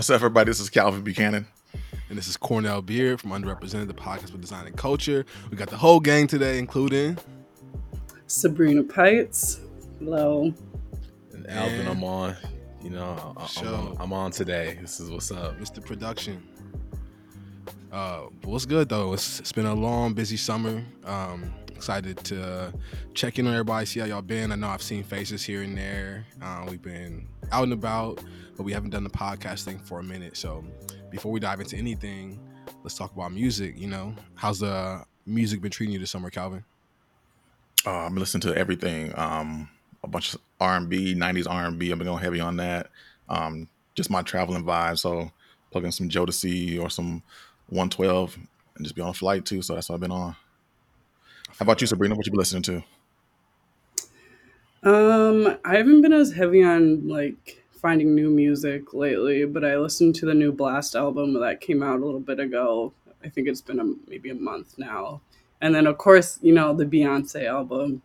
[0.00, 0.48] What's up, everybody?
[0.48, 1.46] This is Calvin Buchanan.
[2.08, 5.26] And this is Cornell Beard from Underrepresented, the podcast for design and culture.
[5.50, 7.18] We got the whole gang today, including
[8.26, 9.60] Sabrina Pites.
[9.98, 10.54] Hello.
[11.34, 12.34] And Alvin, I'm on.
[12.82, 14.78] You know, I- I'm, on, I'm on today.
[14.80, 15.60] This is what's up.
[15.60, 15.84] Mr.
[15.84, 16.48] Production.
[17.92, 19.12] Uh, what's good though?
[19.12, 20.84] It's, it's been a long, busy summer.
[21.04, 22.72] Um, excited to
[23.14, 24.52] check in on everybody, see how y'all been.
[24.52, 26.26] I know I've seen faces here and there.
[26.40, 28.22] Uh, we've been out and about,
[28.56, 30.36] but we haven't done the podcast thing for a minute.
[30.36, 30.64] So
[31.10, 32.38] before we dive into anything,
[32.82, 33.74] let's talk about music.
[33.76, 36.64] You know, how's the music been treating you this summer, Calvin?
[37.84, 39.12] Uh, I'm listening to everything.
[39.18, 39.68] Um,
[40.04, 41.90] a bunch of R and B, '90s R and B.
[41.90, 42.88] I've been going heavy on that.
[43.28, 44.98] Um, just my traveling vibe.
[44.98, 45.30] So
[45.70, 47.22] plugging some Jodeci or some
[47.70, 48.36] 112
[48.76, 49.62] and just be on a flight too.
[49.62, 50.36] So that's what I've been on.
[51.58, 52.14] How about you, Sabrina?
[52.14, 52.82] What you been listening to?
[54.82, 60.14] Um, I haven't been as heavy on like finding new music lately, but I listened
[60.16, 62.92] to the new Blxst album that came out a little bit ago.
[63.22, 65.20] I think it's been a, maybe a month now.
[65.60, 68.02] And then of course, you know, the Beyonce album.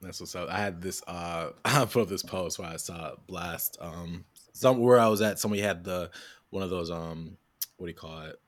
[0.00, 0.48] That's what's up.
[0.48, 1.02] I had this.
[1.06, 3.76] uh I put up this post where I saw Blxst.
[3.80, 6.10] Um, somewhere I was at, somebody had the
[6.50, 6.90] one of those.
[6.90, 7.36] Um,
[7.76, 8.40] what do you call it?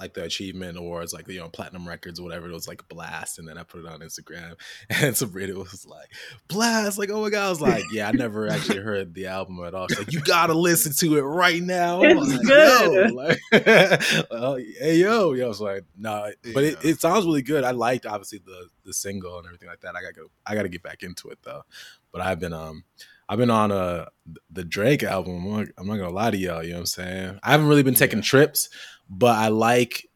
[0.00, 2.48] Like the achievement awards, like you know, platinum records or whatever.
[2.48, 4.54] It was like Blxst, and then I put it on Instagram,
[4.90, 6.08] and Sabrina was like,
[6.48, 7.46] "Blxst!" Like, oh my god!
[7.46, 10.20] I was like, "Yeah, I never actually heard the album at all." She's like, "You
[10.22, 13.10] gotta listen to it right now." I'm It's like, good.
[13.10, 13.38] Yo, like,
[14.80, 15.44] hey yo, yo.
[15.44, 16.90] I was like, "No," but it, Yeah.
[16.92, 17.62] it sounds really good.
[17.64, 19.94] I liked obviously the the single and everything like that.
[19.96, 20.26] I gotta go.
[20.46, 21.62] I gotta get back into it though.
[22.12, 22.84] But I've been um
[23.28, 24.06] I've been on uh
[24.50, 25.44] the Drake album.
[25.46, 26.62] I'm not, I'm not gonna lie to y'all.
[26.62, 27.38] You know what I'm saying?
[27.42, 28.68] I haven't really been taking trips,
[29.10, 30.08] but I like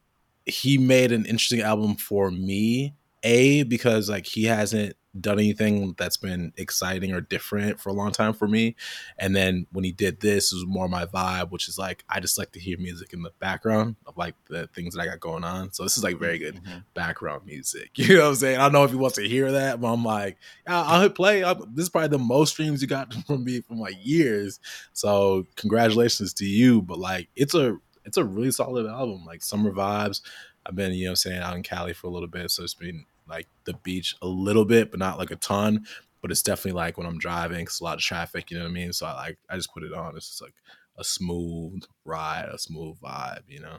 [0.46, 2.94] he made an interesting album for me.
[3.26, 8.12] A because like he hasn't done anything that's been exciting or different for a long
[8.12, 8.74] time for me.
[9.18, 12.20] And then when he did this, it was more my vibe, which is like I
[12.20, 15.20] just like to hear music in the background of like the things that I got
[15.20, 15.72] going on.
[15.72, 16.78] So this is like very good mm-hmm.
[16.94, 17.92] background music.
[18.04, 18.58] You know what I'm saying?
[18.58, 21.14] I don't know if he wants to hear that, but I'm like, I'll, I'll hit
[21.14, 21.42] play.
[21.42, 24.60] i this is probably the most streams you got from me from like years.
[24.92, 26.82] So congratulations to you.
[26.82, 29.24] But like, it's a it's a really solid album.
[29.24, 30.20] Like summer vibes.
[30.66, 33.04] I've been you know saying out in Cali for a little bit, so it's been
[33.28, 35.86] like the beach a little bit, but not like a ton.
[36.22, 38.50] But it's definitely like when I'm driving, it's a lot of traffic.
[38.50, 38.92] You know what I mean?
[38.92, 40.16] So I like I just put it on.
[40.16, 40.54] It's just like
[40.96, 43.42] a smooth ride, a smooth vibe.
[43.48, 43.76] You know.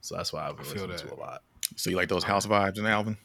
[0.00, 1.14] So that's why I've been I feel listening that.
[1.16, 1.42] to a lot.
[1.76, 3.18] So you like those house vibes in the album?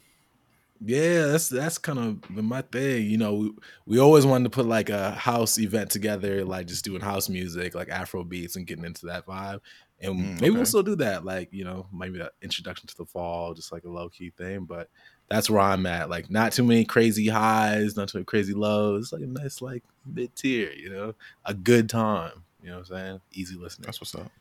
[0.85, 3.05] Yeah, that's that's kind of my thing.
[3.09, 3.51] You know, we,
[3.85, 7.73] we always wanted to put like a house event together, like just doing house music,
[7.73, 9.61] like Afro beats, and getting into that vibe.
[10.03, 13.05] And Mm, maybe we'll still do that, like you know, maybe that introduction to the
[13.05, 14.65] fall, just like a low key thing.
[14.65, 14.89] But
[15.29, 16.09] that's where I'm at.
[16.09, 19.05] Like, not too many crazy highs, not too many crazy lows.
[19.05, 20.71] It's like a nice, like mid tier.
[20.73, 21.15] You know,
[21.45, 22.43] a good time.
[22.61, 23.21] You know what I'm saying?
[23.31, 23.85] Easy listening.
[23.85, 24.31] That's what's up.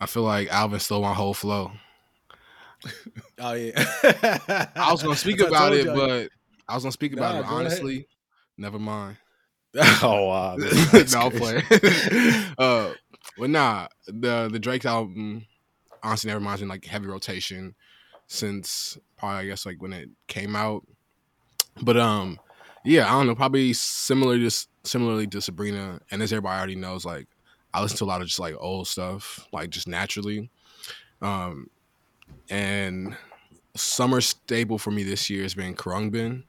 [0.00, 1.72] I feel like Alvin stole my whole flow.
[3.38, 3.72] Oh yeah.
[4.76, 6.30] I was gonna speak That's what I about it, but
[6.68, 7.42] I was gonna speak about Nah, it.
[7.42, 7.66] Go ahead.
[7.66, 8.06] honestly,
[8.56, 9.16] never mind.
[10.02, 10.56] oh wow.
[10.92, 11.62] no, I'll play.
[12.58, 12.92] uh,
[13.38, 15.46] but nah, the the Drake album
[16.02, 17.74] honestly never mind's in like heavy rotation
[18.26, 20.86] since probably I guess like when it came out.
[21.80, 22.38] But um,
[22.84, 23.34] yeah, I don't know.
[23.34, 27.28] Probably similar to similarly to Sabrina, and as everybody already knows, like
[27.72, 30.50] I listen to a lot of just like old stuff, like just naturally.
[31.20, 31.70] Um,
[32.50, 33.16] and
[33.76, 36.44] summer staple for me this year has been Khruangbin,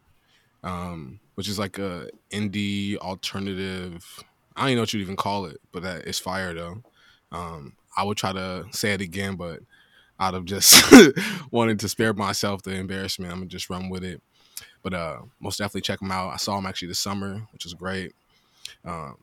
[0.64, 4.24] um, which is like a indie alternative.
[4.56, 6.84] I don't even know what you'd even call it, but that it's fire though.
[7.32, 9.60] Um, I would try to say it again, but
[10.20, 10.84] out of just
[11.52, 14.22] wanting to spare myself the embarrassment, I'm gonna just run with it.
[14.82, 16.34] But uh, most definitely check them out.
[16.34, 18.14] I saw them actually this summer, which is great.
[18.86, 19.18] Um,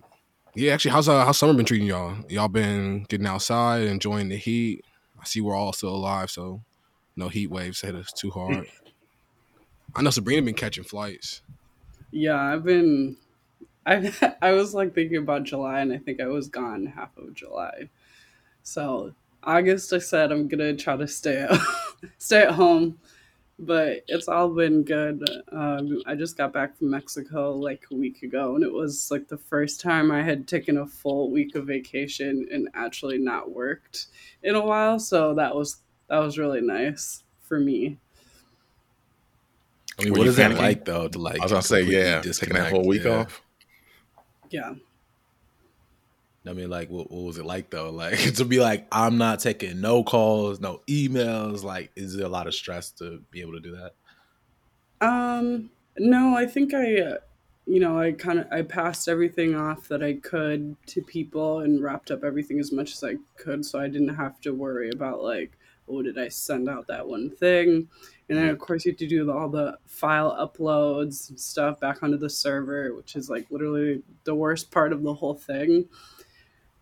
[0.54, 2.16] yeah, actually, how's uh, how's summer been treating y'all?
[2.28, 4.84] Y'all been getting outside, enjoying the heat.
[5.20, 6.62] I see we're all still alive, so
[7.14, 8.66] no heat waves hit us too hard.
[9.94, 11.42] I know Sabrina been catching flights.
[12.10, 13.16] Yeah, I've been
[13.86, 17.34] I I was like thinking about July and I think I was gone half of
[17.34, 17.88] July.
[18.62, 21.58] So August I said I'm gonna try to stay at
[22.18, 22.98] stay at home.
[23.58, 25.22] But it's all been good.
[25.52, 29.28] Um, I just got back from Mexico like a week ago, and it was like
[29.28, 34.06] the first time I had taken a full week of vacation and actually not worked
[34.42, 34.98] in a while.
[34.98, 37.98] So that was that was really nice for me.
[39.98, 41.08] I mean, Were what you is that like though?
[41.08, 43.10] To like, I was gonna say, completely yeah, taking that whole week Yeah.
[43.10, 43.42] off.
[44.50, 44.74] Yeah.
[46.46, 47.90] I mean, like, what, what was it like though?
[48.00, 51.62] Like to be like, I'm not taking no calls, no emails.
[51.62, 55.06] Like, is there a lot of stress to be able to do that?
[55.06, 57.16] Um, no, I think I, uh,
[57.66, 61.82] you know, I kind of I passed everything off that I could to people and
[61.82, 65.22] wrapped up everything as much as I could, so I didn't have to worry about
[65.22, 65.52] like,
[65.88, 67.88] oh, did I send out that one thing?
[68.30, 72.00] And then of course you have to do all the file uploads and stuff back
[72.04, 75.86] onto the server, which is like literally the worst part of the whole thing.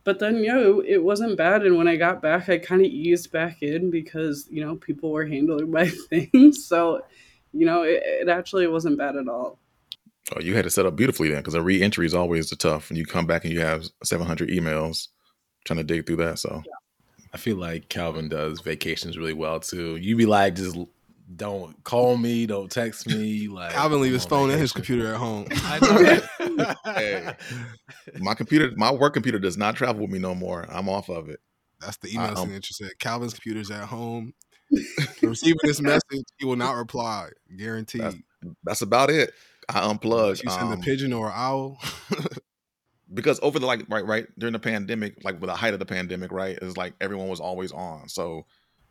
[0.05, 1.63] But then, you know, it wasn't bad.
[1.63, 5.11] And when I got back, I kind of eased back in because, you know, people
[5.11, 6.67] were handling my things.
[6.67, 7.03] So,
[7.55, 9.59] you know, it, it actually wasn't bad at all.
[10.37, 12.91] Oh, you had to set up beautifully then, because a re-entry is always the tough.
[12.91, 15.09] And you come back and you have 700 emails
[15.65, 16.39] trying to dig through that.
[16.39, 16.63] So,
[17.33, 19.97] I feel like Calvin does vacations really well too.
[19.97, 20.77] You be like, just
[21.37, 23.49] don't call me, don't text me.
[23.49, 25.47] Like Calvin leave I'm his on phone and his computer at home.
[25.51, 26.77] I know, right?
[26.85, 27.35] Hey.
[28.19, 30.67] my computer, my work computer does not travel with me no more.
[30.69, 31.41] I'm off of it.
[31.81, 32.91] That's the email um, signature said.
[32.99, 34.35] Calvin's computer's at home.
[35.23, 37.29] Receiving this message, he will not reply.
[37.57, 38.23] Guaranteed.
[38.65, 39.33] That's about it.
[39.69, 40.43] I unplugged.
[40.43, 41.79] you send um, a pigeon or an owl.
[43.15, 45.87] because over the like right right during the pandemic like with the height of the
[45.87, 48.45] pandemic right it's like everyone was always on so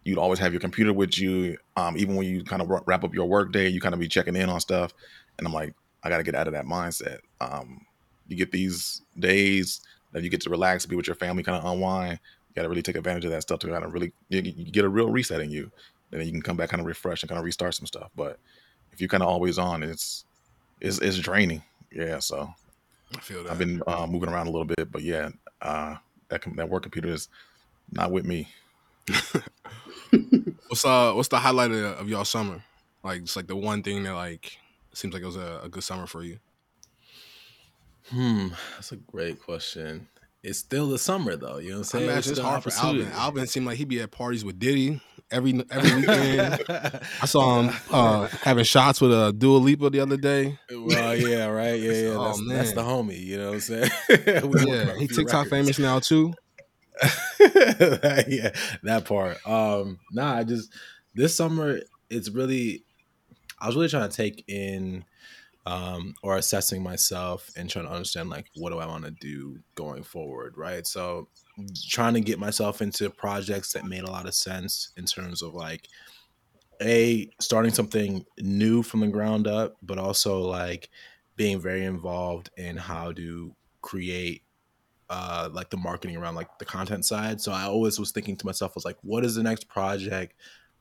[0.07, 3.13] you'd always have your computer with you um even when you kind of wrap up
[3.13, 4.93] your work day you kind of be checking in on stuff.
[5.37, 5.73] And i'm like
[6.03, 7.19] i gotta get out of that mindset.
[7.41, 7.85] Um
[8.27, 9.81] you get these days
[10.11, 12.19] that you get to relax be with your family kind of unwind
[12.49, 14.85] you gotta really take advantage of that stuff to kind of really you, you get
[14.85, 15.71] a real reset in you.
[16.11, 18.09] And then you can come back kind of refresh and kind of restart some stuff.
[18.15, 18.39] But
[18.93, 20.23] if you're kind of always on it's
[20.79, 21.63] it's, it's draining.
[21.91, 22.53] Yeah so
[23.15, 23.51] I feel that.
[23.51, 25.29] I've been uh, moving around a little bit, but yeah,
[25.61, 25.95] uh,
[26.29, 27.29] that that work computer is
[27.91, 28.49] not with me.
[30.67, 32.63] what's uh what's the highlight of, of y'all summer?
[33.03, 34.57] Like it's like the one thing that like
[34.93, 36.39] seems like it was a, a good summer for you.
[38.09, 40.07] Hmm, that's a great question.
[40.43, 41.57] It's still the summer though.
[41.57, 42.03] You know what I'm I saying?
[42.05, 43.07] imagine it's still hard for Alvin.
[43.13, 46.63] Alvin seemed like he'd be at parties with Diddy every every weekend.
[46.69, 50.57] I saw him uh, having shots with a uh, Dua Lipa the other day.
[50.71, 51.79] well, yeah, right.
[51.81, 52.09] Yeah, yeah.
[52.11, 53.19] Oh, That's, that's the homie.
[53.19, 53.89] You know what I'm saying?
[54.09, 55.49] Yeah, he TikTok records.
[55.49, 56.33] famous now too.
[57.39, 58.51] yeah,
[58.83, 59.37] that part.
[59.47, 60.71] Um, nah, I just
[61.15, 61.79] this summer
[62.09, 62.83] it's really
[63.59, 65.05] I was really trying to take in
[65.65, 69.59] um or assessing myself and trying to understand like what do I want to do
[69.75, 70.85] going forward, right?
[70.87, 71.27] So
[71.89, 75.53] trying to get myself into projects that made a lot of sense in terms of
[75.53, 75.87] like
[76.81, 80.89] a starting something new from the ground up, but also like
[81.35, 84.43] being very involved in how to create
[85.09, 87.41] uh like the marketing around like the content side.
[87.41, 90.35] So I always was thinking to myself was like, what is the next project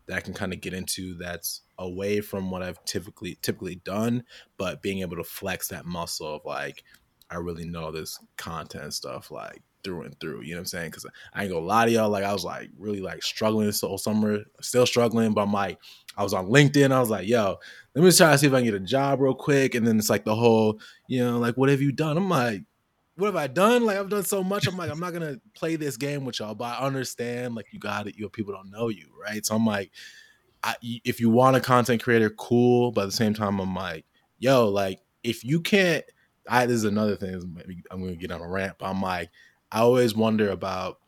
[0.07, 4.25] that I can kind of get into that's away from what I've typically typically done,
[4.57, 6.83] but being able to flex that muscle of like,
[7.31, 10.43] I really know this content stuff like through and through.
[10.43, 10.91] You know what I'm saying?
[10.91, 13.81] Because I ain't gonna lie to y'all, like I was like really like struggling this
[13.81, 15.79] whole summer, still struggling, but I'm like,
[16.17, 16.93] I was on LinkedIn.
[16.93, 17.57] I was like, yo,
[17.95, 19.75] let me try to see if I can get a job real quick.
[19.75, 22.17] And then it's like the whole, you know, like, what have you done?
[22.17, 22.63] I'm like,
[23.17, 23.85] what have I done?
[23.85, 24.67] Like I've done so much.
[24.67, 27.79] I'm like, I'm not gonna play this game with y'all, but I understand like you
[27.79, 28.17] got it.
[28.17, 29.45] You people don't know you, right?
[29.45, 29.91] So I'm like,
[30.63, 32.93] I, if you want a content creator, cool.
[32.93, 34.05] But at the same time, I'm like,
[34.39, 36.05] yo, like if you can't,
[36.49, 37.35] I this is another thing.
[37.91, 39.31] I'm gonna get on a rant, I'm like,
[39.73, 40.99] I always wonder about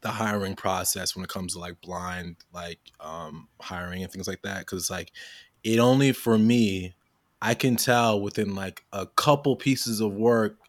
[0.00, 4.42] the hiring process when it comes to like blind like um hiring and things like
[4.42, 5.12] that because like
[5.62, 6.94] it only for me
[7.42, 10.59] i can tell within like a couple pieces of work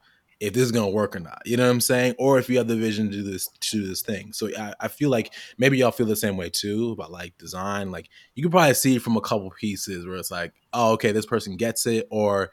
[0.42, 2.16] if this is gonna work or not you know what i'm saying?
[2.20, 4.34] Or if you have the vision to do this to do this thing.
[4.34, 7.92] So I, I feel like maybe y'all feel the same way too about like design.
[7.92, 11.26] Like you can probably see from a couple pieces where it's like oh okay this
[11.26, 12.52] person gets it or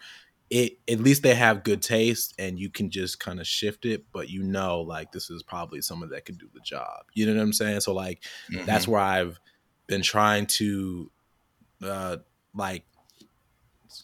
[0.50, 4.04] it at least they have good taste and you can just kind of shift it
[4.12, 7.04] but you know like this is probably someone that could do the job.
[7.14, 7.80] You know what i'm saying?
[7.80, 8.64] So like Mm-hmm.
[8.66, 9.40] that's where i've
[9.86, 11.10] been trying to
[11.82, 12.16] uh
[12.54, 12.84] like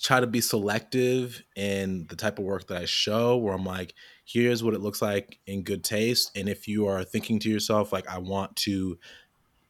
[0.02, 3.94] try to be selective in the type of work that i show where i'm like
[4.24, 7.92] here's what it looks like in good taste and if you are thinking to yourself
[7.92, 8.98] like i want to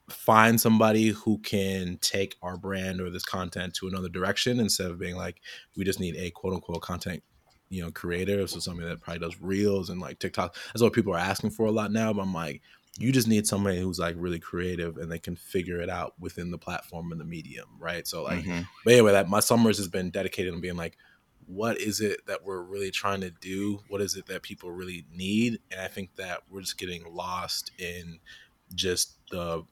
[0.08, 4.98] find somebody who can take our brand or this content to another direction instead of
[4.98, 5.40] being like
[5.76, 7.22] we just need a quote unquote content
[7.70, 10.54] you know creator so somebody that probably does reels and like tiktok.
[10.66, 12.60] That's what people are asking for a lot now but i'm like
[12.98, 16.50] you just need somebody who's like really creative and they can figure it out within
[16.50, 18.66] the platform and the medium right so like Mhm.
[18.84, 20.96] but anyway that my summers has been dedicated on being like
[21.46, 25.04] what is it that we're really trying to do what is it that people really
[25.12, 28.18] need and i think that we're just getting lost in
[28.74, 29.62] just the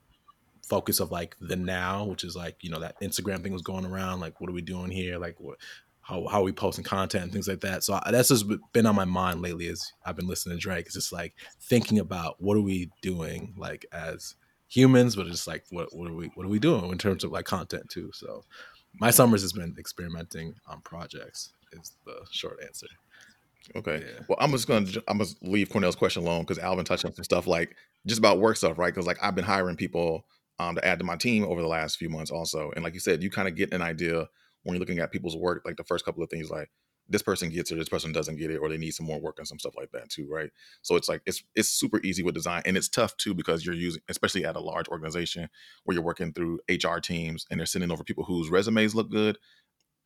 [0.65, 3.85] focus of like the now, which is like you know that Instagram thing was going
[3.85, 4.21] around.
[4.21, 5.17] Like, what are we doing here?
[5.17, 5.57] Like, what
[6.03, 7.83] how how are we posting content and things like that.
[7.83, 10.85] So I, that's just been on my mind lately as I've been listening to Drake.
[10.85, 14.35] It's just like thinking about what are we doing like as
[14.67, 17.31] humans, but it's like what what are we what are we doing in terms of
[17.31, 18.11] like content too.
[18.13, 18.43] So
[18.99, 22.87] my summers has been experimenting on projects is the short answer.
[23.75, 24.03] Okay.
[24.05, 24.25] Yeah.
[24.27, 27.23] Well, I'm just gonna I'm gonna leave Cornell's question alone because Alvin touched on some
[27.23, 28.93] stuff like just about work stuff, right?
[28.93, 30.25] Because like I've been hiring people
[30.59, 32.99] um, to add to my team over the last few months, also, and like you
[32.99, 34.27] said, you kind of get an idea
[34.63, 35.63] when you're looking at people's work.
[35.65, 36.69] Like the first couple of things, like
[37.09, 39.35] this person gets it, this person doesn't get it, or they need some more work
[39.37, 40.49] and some stuff like that too, right?
[40.81, 43.75] So it's like it's it's super easy with design, and it's tough too because you're
[43.75, 45.49] using, especially at a large organization
[45.83, 49.37] where you're working through HR teams and they're sending over people whose resumes look good,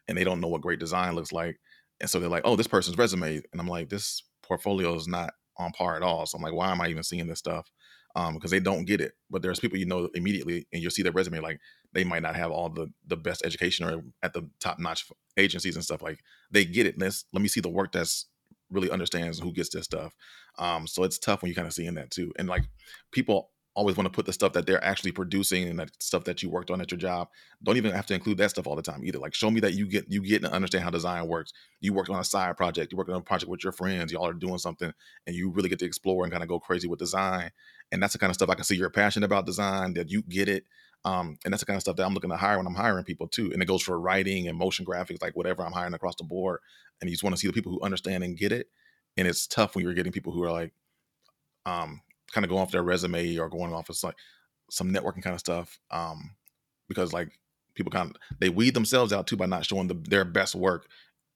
[0.07, 1.59] and they don't know what great design looks like
[1.99, 3.41] and so they're like, oh, this person's resume.
[3.51, 6.25] And I'm like, this portfolio is not on par at all.
[6.25, 7.69] So I'm like, why am I even seeing this stuff?
[8.17, 9.13] Um, because they don't get it.
[9.29, 11.59] But there's people you know immediately and you'll see their resume, like
[11.93, 15.05] they might not have all the the best education or at the top notch
[15.37, 16.01] agencies and stuff.
[16.01, 16.19] Like
[16.49, 16.99] they get it.
[16.99, 18.25] Let's let me see the work that's
[18.71, 20.15] really understands who gets this stuff.
[20.57, 22.33] Um, so it's tough when you kind of seeing that too.
[22.39, 22.63] And like
[23.11, 26.41] people always want to put the stuff that they're actually producing and that stuff that
[26.41, 27.29] you worked on at your job.
[27.61, 29.19] Don't even have to include that stuff all the time either.
[29.19, 31.53] Like show me that you get you get and understand how design works.
[31.79, 34.25] You worked on a side project, you worked on a project with your friends, y'all
[34.25, 34.91] are doing something
[35.27, 37.51] and you really get to explore and kind of go crazy with design.
[37.91, 40.23] And that's the kind of stuff I can see you're passionate about design, that you
[40.23, 40.63] get it.
[41.05, 43.05] Um, and that's the kind of stuff that I'm looking to hire when I'm hiring
[43.05, 43.51] people too.
[43.53, 46.61] And it goes for writing and motion graphics, like whatever I'm hiring across the board.
[46.99, 48.69] And you just want to see the people who understand and get it.
[49.17, 50.73] And it's tough when you're getting people who are like,
[51.67, 54.15] um, kind of go off their resume or going off of like
[54.69, 56.31] some networking kind of stuff um,
[56.87, 57.39] because like
[57.75, 60.87] people kind of they weed themselves out too by not showing the, their best work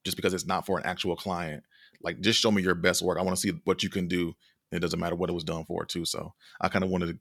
[0.04, 1.62] just because it's not for an actual client.
[2.02, 3.18] Like just show me your best work.
[3.18, 4.34] I want to see what you can do.
[4.72, 7.18] It doesn't matter what it was done for too so i kind of wanted to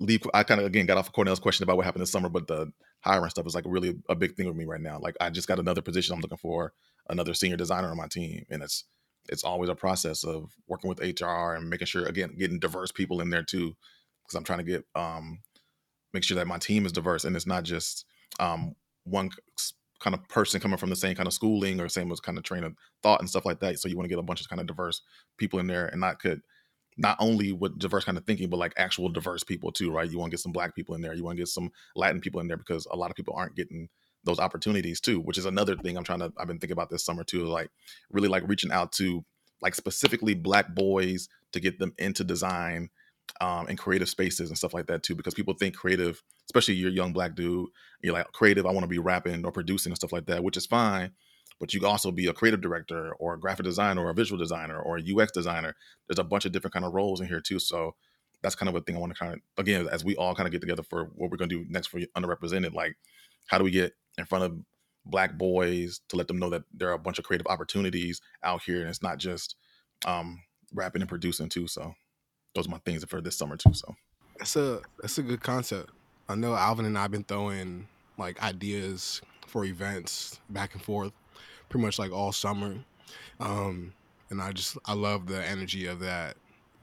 [0.00, 2.28] leave i kind of again got off of cornell's question about what happened this summer
[2.28, 4.98] but the hiring stuff is like really a big thing with me right now.
[4.98, 6.72] Like i just got another position i'm looking for
[7.08, 8.84] another senior designer on my team and it's
[9.28, 13.20] it's always a process of working with HR and making sure again getting diverse people
[13.20, 13.74] in there too
[14.24, 15.40] because I'm trying to get um
[16.12, 18.04] make sure that my team is diverse and it's not just
[18.40, 19.30] um one
[20.00, 22.64] kind of person coming from the same kind of schooling or same kind of train
[22.64, 23.78] of thought and stuff like that.
[23.78, 25.02] So you want to get a bunch of kind of diverse
[25.38, 26.40] people in there and not could
[26.96, 30.10] not only with diverse kind of thinking but like actual diverse people too right?
[30.10, 31.14] You want to get some black people in there.
[31.14, 33.56] You want to get some latin people in there because a lot of people aren't
[33.56, 33.88] getting
[34.28, 37.04] those opportunities too, which is another thing I'm trying to I've been thinking about this
[37.04, 37.70] summer too, like
[38.10, 39.24] really like reaching out to
[39.60, 42.90] like specifically black boys to get them into design
[43.40, 46.90] um, and creative spaces and stuff like that too, because people think creative, especially you're
[46.90, 47.68] a young black dude,
[48.02, 50.56] you're like creative, I want to be rapping or producing and stuff like that, which
[50.56, 51.12] is fine.
[51.58, 54.38] But you can also be a creative director or a graphic designer or a visual
[54.38, 55.74] designer or a UX designer.
[56.06, 57.58] There's a bunch of different kind of roles in here too.
[57.58, 57.96] So
[58.42, 60.46] that's kind of a thing I want to kind of again, as we all kind
[60.46, 62.94] of get together for what we're gonna do next for underrepresented, like
[63.48, 64.58] how do we get in front of
[65.06, 68.62] black boys to let them know that there are a bunch of creative opportunities out
[68.62, 69.56] here and it's not just
[70.04, 70.42] um,
[70.74, 71.66] rapping and producing too.
[71.66, 71.94] So
[72.54, 73.72] those are my things for this summer too.
[73.72, 73.94] So
[74.38, 75.90] that's a that's a good concept.
[76.28, 81.12] I know Alvin and I've been throwing like ideas for events back and forth
[81.68, 82.76] pretty much like all summer.
[83.40, 83.94] Um,
[84.30, 86.36] and I just I love the energy of that.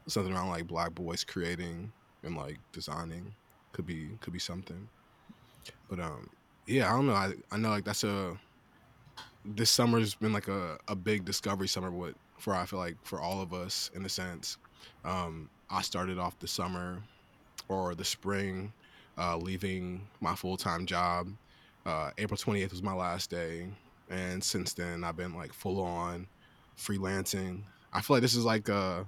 [0.08, 3.34] Something around like black boys creating and like designing
[3.72, 4.88] could be could be something.
[5.88, 6.30] But um
[6.66, 7.14] yeah, I don't know.
[7.14, 8.36] I, I know like that's a
[9.44, 13.20] this summer's been like a, a big discovery summer with for I feel like for
[13.20, 14.58] all of us in a sense.
[15.04, 17.02] Um, I started off the summer
[17.68, 18.72] or the spring,
[19.18, 21.28] uh, leaving my full time job.
[21.84, 23.68] Uh, April 28th was my last day,
[24.10, 26.26] and since then I've been like full on
[26.76, 27.62] freelancing.
[27.92, 29.06] I feel like this is like a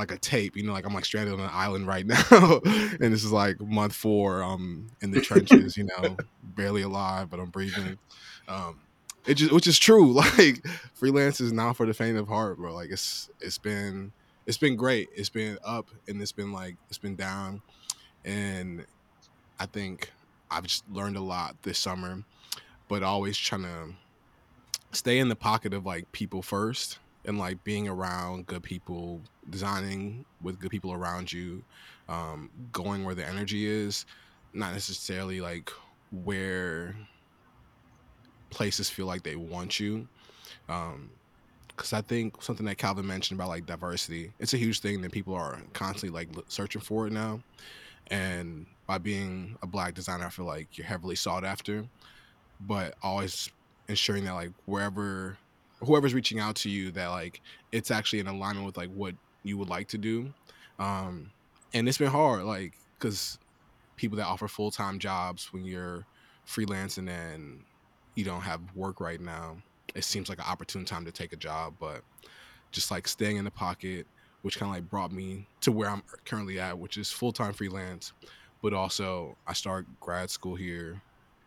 [0.00, 3.12] like a tape, you know, like I'm like stranded on an island right now, and
[3.12, 4.40] this is like month four.
[4.40, 7.98] I'm in the trenches, you know, barely alive, but I'm breathing.
[8.48, 8.80] Um,
[9.26, 10.14] it just, which is true.
[10.38, 12.72] Like freelance is not for the faint of heart, bro.
[12.74, 14.12] Like it's, it's been,
[14.46, 15.08] it's been great.
[15.14, 17.60] It's been up and it's been like, it's been down,
[18.24, 18.86] and
[19.58, 20.10] I think
[20.50, 22.24] I've just learned a lot this summer,
[22.88, 23.94] but always trying to
[24.92, 30.24] stay in the pocket of like people first and like being around good people, designing
[30.42, 31.62] with good people around you,
[32.08, 34.06] um, going where the energy is,
[34.52, 35.70] not necessarily like
[36.24, 36.96] where
[38.50, 40.08] places feel like they want you.
[40.68, 41.10] Um,
[41.68, 45.12] because I think something that Calvin mentioned about like diversity, it's a huge thing that
[45.12, 47.40] people are constantly like searching for it now.
[48.08, 51.86] And by being a black designer, I feel like you're heavily sought after,
[52.60, 53.48] but always
[53.88, 55.38] ensuring that like wherever
[55.80, 57.40] whoever's reaching out to you that like
[57.72, 60.32] it's actually in alignment with like what you would like to do.
[60.78, 61.30] Um
[61.72, 63.38] and it's been hard like because
[63.96, 66.04] people that offer full-time jobs when you're
[66.46, 67.62] freelancing and
[68.14, 69.56] you don't have work right now
[69.94, 72.02] it seems like an opportune time to take a job but
[72.72, 74.06] just like staying in the pocket
[74.42, 78.12] which kind of like brought me to where i'm currently at which is full-time freelance
[78.62, 81.00] but also i start grad school here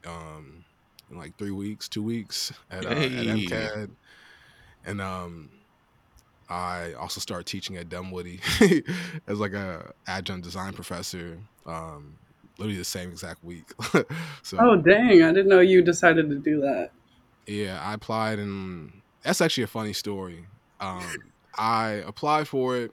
[0.05, 0.63] um
[1.11, 3.89] in like three weeks two weeks at, uh, at mcad
[4.85, 5.49] and um,
[6.49, 8.39] I also started teaching at Dunwoody
[9.27, 11.39] as like a adjunct design professor.
[11.65, 12.17] Um,
[12.57, 13.65] literally the same exact week.
[14.43, 15.23] so, oh dang!
[15.23, 16.91] I didn't know you decided to do that.
[17.47, 20.45] Yeah, I applied, and that's actually a funny story.
[20.79, 21.03] Um,
[21.57, 22.91] I applied for it,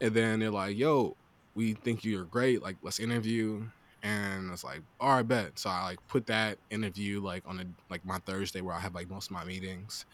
[0.00, 1.16] and then they're like, "Yo,
[1.54, 2.62] we think you're great.
[2.62, 3.64] Like, let's interview."
[4.02, 7.64] And it's like, "All right, bet." So I like put that interview like on a
[7.90, 10.06] like my Thursday where I have like most of my meetings,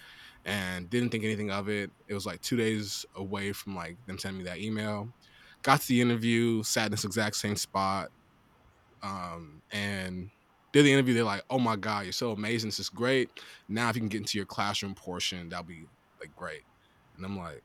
[0.44, 1.90] and didn't think anything of it.
[2.08, 5.08] It was like two days away from like them sending me that email.
[5.62, 8.10] Got to the interview, sat in this exact same spot,
[9.02, 10.30] um, and
[10.72, 11.14] did the interview.
[11.14, 12.68] They're like, "Oh my god, you're so amazing!
[12.68, 13.30] This is great.
[13.68, 15.86] Now, if you can get into your classroom portion, that'll be
[16.20, 16.62] like great."
[17.16, 17.62] And I'm like,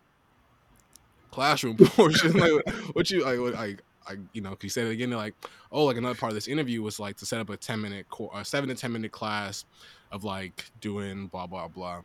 [1.31, 2.33] "Classroom portion?
[2.37, 3.39] like, what you like?
[3.39, 5.09] What, like, I, you know, you said it again.
[5.09, 5.35] They're like,
[5.71, 8.05] oh, like another part of this interview was like to set up a ten minute,
[8.33, 9.65] a seven to ten minute class
[10.11, 12.01] of like doing blah blah blah."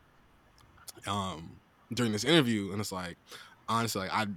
[1.07, 1.51] Um,
[1.93, 3.17] during this interview, and it's like
[3.67, 4.27] honestly, like I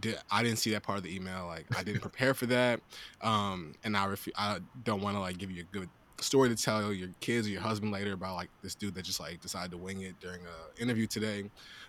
[0.00, 1.46] did, I didn't see that part of the email.
[1.46, 2.80] Like I didn't prepare for that,
[3.22, 5.88] um, and I refu- I don't want to like give you a good
[6.20, 9.20] story to tell your kids or your husband later about like this dude that just
[9.20, 11.44] like decided to wing it during a interview today.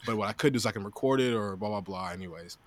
[0.05, 2.09] But what I could do is I can record it or blah blah blah.
[2.09, 2.57] Anyways,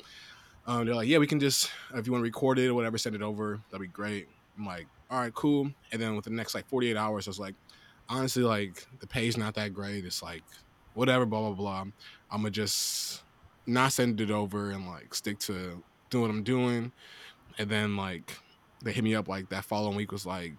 [0.66, 2.98] um, they're like, yeah, we can just if you want to record it or whatever,
[2.98, 3.60] send it over.
[3.70, 4.28] That'd be great.
[4.56, 5.70] I'm like, all right, cool.
[5.92, 7.54] And then with the next like 48 hours, I was like,
[8.08, 10.04] honestly, like the pay's not that great.
[10.04, 10.42] It's like
[10.98, 11.80] whatever, blah blah blah.
[11.80, 11.92] I'm
[12.42, 13.22] gonna just
[13.66, 16.92] not send it over and like stick to doing what I'm doing.
[17.58, 18.36] And then like
[18.82, 20.54] they hit me up like that following week was like,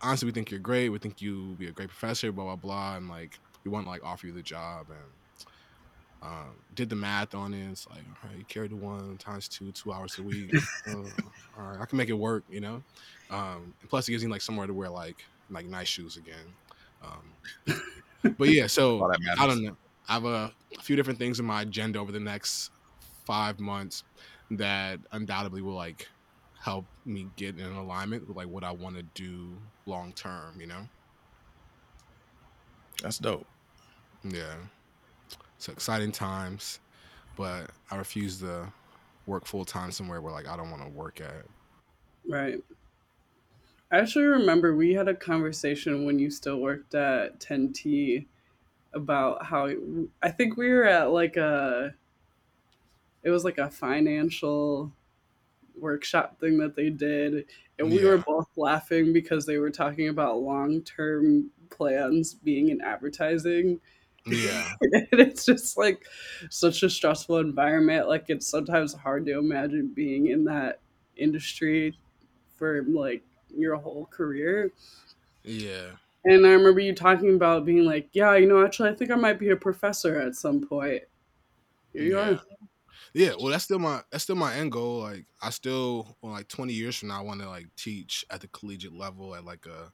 [0.00, 0.88] honestly, we think you're great.
[0.88, 2.32] We think you be a great professor.
[2.32, 2.96] Blah blah blah.
[2.96, 4.98] And like we want to like offer you the job and.
[6.20, 7.70] Um, did the math on it.
[7.70, 10.52] It's like, all right, you carry the one times two, two hours a week.
[10.88, 10.96] uh,
[11.56, 12.82] all right, I can make it work, you know.
[13.30, 16.34] Um, plus, it gives me like somewhere to wear like like nice shoes again.
[17.04, 17.80] Um,
[18.22, 19.76] but yeah, so I don't know.
[20.08, 22.70] I have a, a few different things in my agenda over the next
[23.24, 24.04] five months
[24.52, 26.08] that undoubtedly will like
[26.60, 30.66] help me get in alignment with like what I want to do long term, you
[30.66, 30.88] know?
[33.02, 33.46] That's dope.
[34.24, 34.54] Yeah.
[35.56, 36.80] It's exciting times,
[37.36, 38.72] but I refuse to
[39.26, 41.44] work full time somewhere where like I don't want to work at.
[42.28, 42.62] Right.
[43.90, 48.26] I actually remember we had a conversation when you still worked at 10T
[48.92, 49.70] about how
[50.22, 51.94] I think we were at like a
[53.22, 54.92] it was like a financial
[55.76, 57.44] workshop thing that they did
[57.78, 58.08] and we yeah.
[58.08, 63.80] were both laughing because they were talking about long-term plans being in advertising
[64.26, 66.04] yeah and it's just like
[66.50, 70.80] such a stressful environment like it's sometimes hard to imagine being in that
[71.16, 71.96] industry
[72.56, 73.22] for like
[73.56, 74.72] your whole career.
[75.44, 75.90] Yeah.
[76.24, 79.14] And I remember you talking about being like, yeah, you know, actually, I think I
[79.14, 81.02] might be a professor at some point.
[81.92, 82.30] Here you yeah.
[82.30, 82.40] are.
[83.14, 85.00] Yeah, well, that's still my that's still my end goal.
[85.00, 88.40] Like, I still, well, like twenty years from now, I want to like teach at
[88.40, 89.90] the collegiate level at like a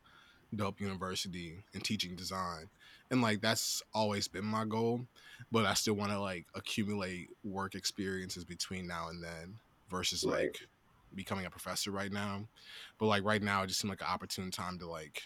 [0.57, 2.69] dope university and teaching design,
[3.11, 5.07] and like that's always been my goal.
[5.53, 9.59] But I still want to like accumulate work experiences between now and then
[9.91, 10.45] versus right.
[10.45, 10.67] like
[11.15, 12.49] becoming a professor right now.
[12.99, 15.23] But like right now, it just seemed like an opportune time to like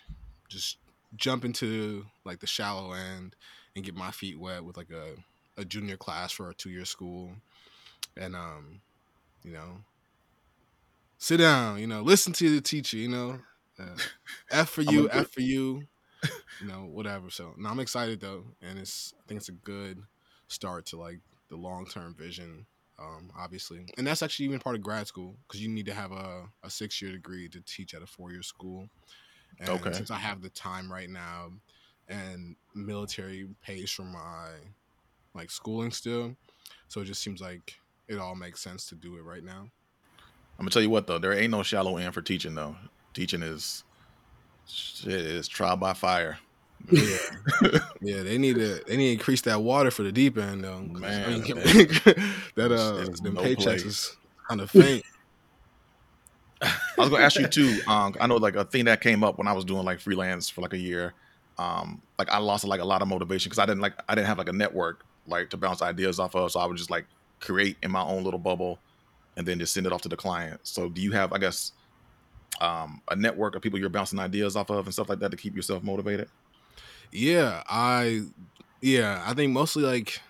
[0.48, 0.78] just
[1.16, 3.34] jump into like the shallow end
[3.74, 5.14] and get my feet wet with like a,
[5.60, 7.32] a junior class for a two year school.
[8.16, 8.80] And um,
[9.44, 9.78] you know,
[11.18, 13.38] sit down, you know, listen to the teacher, you know.
[13.78, 13.96] Uh,
[14.50, 15.84] F for you, F for you,
[16.60, 17.30] you know, whatever.
[17.30, 20.02] So no, I'm excited though, and it's I think it's a good
[20.48, 22.66] start to like the long term vision
[22.98, 26.12] um, obviously, and that's actually even part of grad school because you need to have
[26.12, 28.88] a, a six year degree to teach at a four year school.
[29.60, 29.92] And okay.
[29.92, 31.50] since I have the time right now,
[32.08, 34.50] and military pays for my
[35.34, 36.34] like schooling still,
[36.88, 39.70] so it just seems like it all makes sense to do it right now.
[40.58, 42.76] I'm gonna tell you what though, there ain't no shallow end for teaching though.
[43.14, 43.84] Teaching is
[44.66, 46.38] shit is trial by fire.
[46.90, 47.18] Yeah,
[48.00, 48.22] yeah.
[48.22, 50.80] They need to they need to increase that water for the deep end though.
[50.80, 51.42] Man, I mean,
[52.54, 53.84] that uh, them no paychecks place.
[53.84, 54.16] is
[54.48, 55.04] kind of faint.
[56.62, 57.78] I was gonna ask you too.
[57.86, 60.48] Um, I know like a thing that came up when I was doing like freelance
[60.48, 61.14] for like a year.
[61.58, 64.26] Um, like I lost like a lot of motivation because I didn't like I didn't
[64.26, 66.50] have like a network like to bounce ideas off of.
[66.52, 67.06] So I would just like
[67.40, 68.78] create in my own little bubble,
[69.36, 70.60] and then just send it off to the client.
[70.62, 71.72] So do you have I guess
[72.60, 75.36] um, a network of people you're bouncing ideas off of and stuff like that to
[75.36, 76.28] keep yourself motivated?
[77.12, 78.22] Yeah, I
[78.80, 80.20] yeah, I think mostly like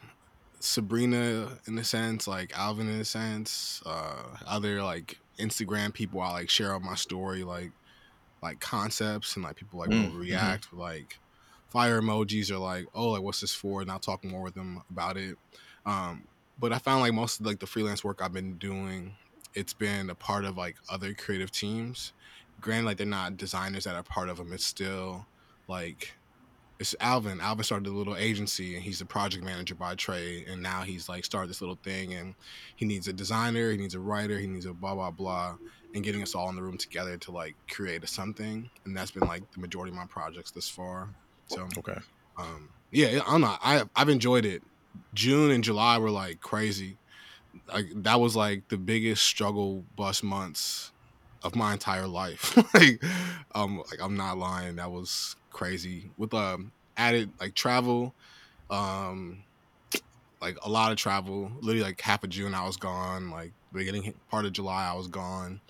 [0.60, 6.32] Sabrina in a sense, like Alvin in a sense, uh other like Instagram people I
[6.32, 7.70] like share on my story like
[8.42, 10.20] like concepts and like people like mm, will mm-hmm.
[10.20, 10.78] react mm-hmm.
[10.78, 11.18] with like
[11.68, 13.82] fire emojis or like, oh, like what's this for?
[13.82, 15.36] And I'll talk more with them about it.
[15.86, 16.24] Um,
[16.58, 19.14] but I found like most of like the freelance work I've been doing,
[19.54, 22.12] it's been a part of like other creative teams.
[22.60, 24.52] Granted, like they're not designers that are part of them.
[24.52, 25.26] It's still
[25.68, 26.14] like
[26.78, 27.40] it's Alvin.
[27.40, 30.46] Alvin started a little agency and he's a project manager by trade.
[30.48, 32.34] And now he's like started this little thing and
[32.76, 35.58] he needs a designer, he needs a writer, he needs a blah blah blah.
[35.94, 38.70] And getting us all in the room together to like create a something.
[38.84, 41.14] And that's been like the majority of my projects thus far.
[41.46, 41.98] So Okay.
[42.36, 44.62] um yeah, I'm not I I've enjoyed it.
[45.14, 46.98] June and July were like crazy.
[47.72, 50.92] Like that was like the biggest struggle bus months
[51.42, 52.56] of my entire life.
[52.74, 53.02] like
[53.54, 56.10] um like I'm not lying, that was crazy.
[56.16, 58.16] With um added like travel,
[58.70, 59.44] um
[60.40, 61.50] like a lot of travel.
[61.60, 65.08] Literally like half of June I was gone, like beginning part of July I was
[65.08, 65.60] gone.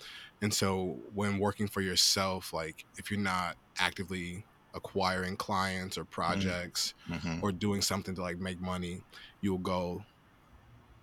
[0.41, 6.93] And so when working for yourself, like if you're not actively acquiring clients or projects
[7.07, 7.41] Mhm.
[7.41, 9.01] or doing something to like make money,
[9.41, 10.03] you'll go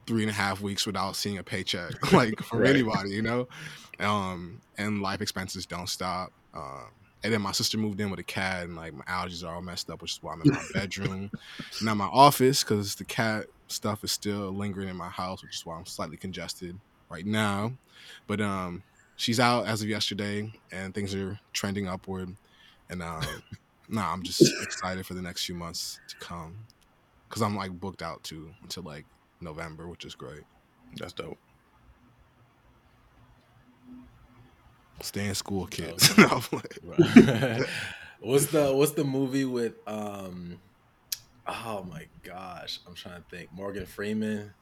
[0.06, 2.66] three and a half weeks without seeing a paycheck, like from Right.
[2.66, 3.46] anybody, you know.
[3.98, 6.30] Um, and life expenses don't stop.
[6.54, 9.52] Um, and then my sister moved in with a cat, and like my allergies are
[9.52, 11.32] all messed up, which is why I'm in my bedroom,
[11.82, 15.66] not my office, because the cat stuff is still lingering in my house, which is
[15.66, 16.78] why I'm slightly congested
[17.10, 17.72] right now.
[18.28, 18.84] But um,
[19.16, 22.36] she's out as of yesterday, and things are trending upward.
[22.90, 23.24] And um,
[23.88, 26.56] nah, I'm just excited for the next few months to come,
[27.28, 29.04] because I'm like booked out too until like
[29.40, 30.44] November, which is great.
[30.96, 31.38] That's dope.
[35.00, 36.16] Stay in school, kids.
[36.18, 37.62] No, I'm like- Right.
[38.20, 40.58] what's the what's the movie with um
[41.46, 44.52] oh my gosh i'm trying to think morgan freeman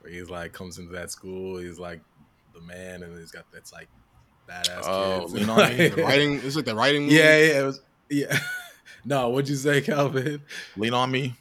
[0.00, 2.00] where he's like comes into that school he's like
[2.54, 3.88] the man and he's got that's like
[4.48, 5.88] badass Oh, kids Lean on Me?
[5.88, 7.02] the writing, it's like the writing.
[7.02, 7.16] movie.
[7.16, 8.38] yeah yeah it was yeah
[9.04, 10.40] no what'd you say calvin
[10.76, 11.34] Lean on me.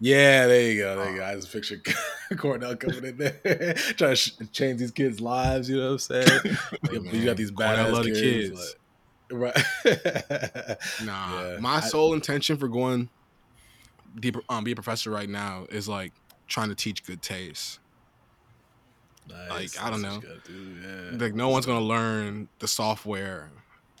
[0.00, 1.76] yeah there you go there you go i just picture
[2.38, 3.32] cornell coming in there
[3.74, 6.56] trying to sh- change these kids lives you know what i'm saying
[7.12, 8.60] you got these bad badass love the kids, kids.
[8.60, 8.78] like-
[9.32, 11.56] right Nah, Yeah.
[11.60, 13.08] my I- sole intention for going
[14.20, 16.12] deep, um, be a professor right now is like
[16.48, 17.78] trying to teach good taste.
[19.28, 19.78] Nice.
[19.80, 20.20] I don't That's know.
[20.20, 21.24] what you gotta do, yeah.
[21.24, 23.50] Like no one's gonna learn the software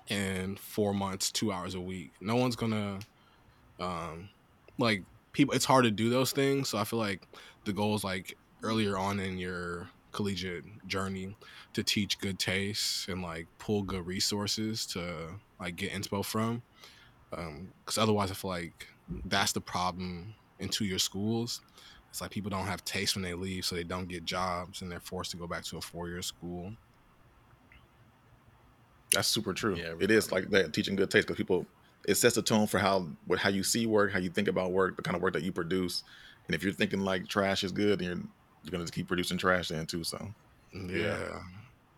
[0.08, 2.10] in four months, two hours a week.
[2.20, 2.98] No one's gonna,
[3.80, 4.28] um,
[4.78, 5.54] like people.
[5.54, 6.68] It's hard to do those things.
[6.68, 7.26] So I feel like
[7.64, 11.34] the goal is like earlier on in your collegiate journey
[11.72, 16.62] to teach good taste and like pull good resources to like get inspo from.
[17.36, 18.88] Um, because otherwise, I feel like
[19.24, 21.60] that's the problem in two year schools.
[22.10, 24.92] It's like people don't have taste when they leave, so they don't get jobs, and
[24.92, 26.74] they're forced to go back to a four year school.
[29.14, 29.76] That's super true.
[29.76, 31.66] Yeah, it is like that teaching good taste because people
[32.06, 34.72] it sets the tone for how what how you see work, how you think about
[34.72, 36.04] work, the kind of work that you produce.
[36.46, 38.16] And if you're thinking like trash is good, then you're
[38.64, 40.04] you're gonna just keep producing trash then too.
[40.04, 40.34] So
[40.72, 41.40] Yeah.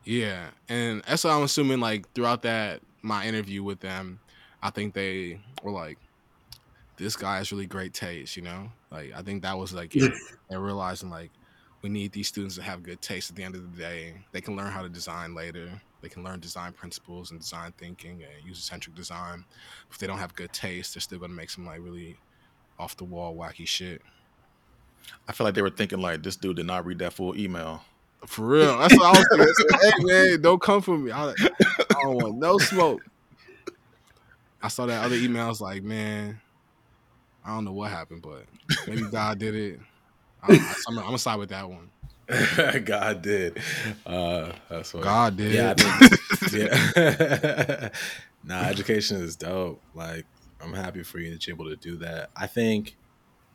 [0.05, 0.47] Yeah.
[0.69, 4.21] And that's what I'm assuming like throughout that my interview with them,
[4.63, 5.99] I think they were like,
[6.97, 8.71] This guy has really great taste, you know?
[8.91, 10.13] Like I think that was like it.
[10.51, 11.31] and realizing like
[11.83, 14.15] we need these students to have good taste at the end of the day.
[14.33, 15.81] They can learn how to design later.
[16.05, 19.47] They can learn design principles and design thinking and user centric design.
[19.91, 22.19] If they don't have good taste, they're still gonna make some like really
[22.79, 24.03] off the wall wacky shit.
[25.27, 27.83] I feel like they were thinking like this dude did not read that full email.
[28.27, 28.79] For real.
[28.79, 29.79] That's what I was thinking.
[29.81, 31.11] hey man, don't come for me.
[31.11, 33.01] I, I don't want no smoke.
[34.63, 35.47] I saw that other email.
[35.47, 36.39] I was like, man,
[37.43, 38.45] I don't know what happened, but
[38.87, 39.81] maybe God did it.
[40.43, 41.89] I, I, I'm, I'm gonna side with that one.
[42.85, 43.59] God did.
[44.07, 45.03] Uh, that's what.
[45.03, 45.53] God did.
[45.53, 47.89] Yeah, think, yeah.
[48.45, 49.83] nah, education is dope.
[49.95, 50.25] Like,
[50.63, 52.31] I'm happy for you that you're able to do that.
[52.37, 52.97] I think,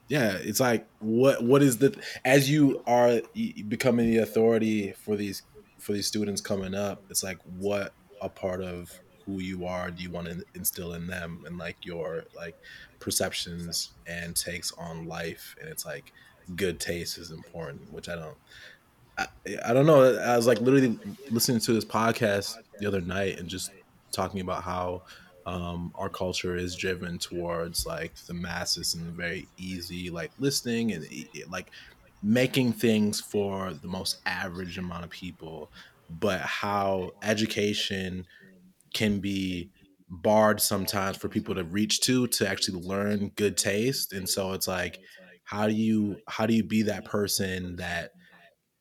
[0.08, 3.22] yeah, it's like what what is the as you are
[3.68, 5.44] becoming the authority for these
[5.80, 7.02] for these students coming up.
[7.10, 8.92] It's like what a part of
[9.26, 12.56] who you are do you want to instill in them and like your like
[13.00, 16.12] perceptions and takes on life and it's like
[16.56, 18.38] good taste is important which i don't
[19.20, 19.28] I,
[19.66, 20.18] I don't know.
[20.18, 20.98] I was like literally
[21.30, 23.72] listening to this podcast the other night and just
[24.12, 25.04] talking about how
[25.46, 30.92] um, our culture is driven towards like the masses and the very easy like listening
[30.92, 31.06] and
[31.50, 31.72] like
[32.22, 35.70] making things for the most average amount of people,
[36.20, 38.26] but how education
[38.94, 39.70] can be
[40.10, 44.68] barred sometimes for people to reach to to actually learn good taste and so it's
[44.68, 45.00] like
[45.50, 48.12] how do you how do you be that person that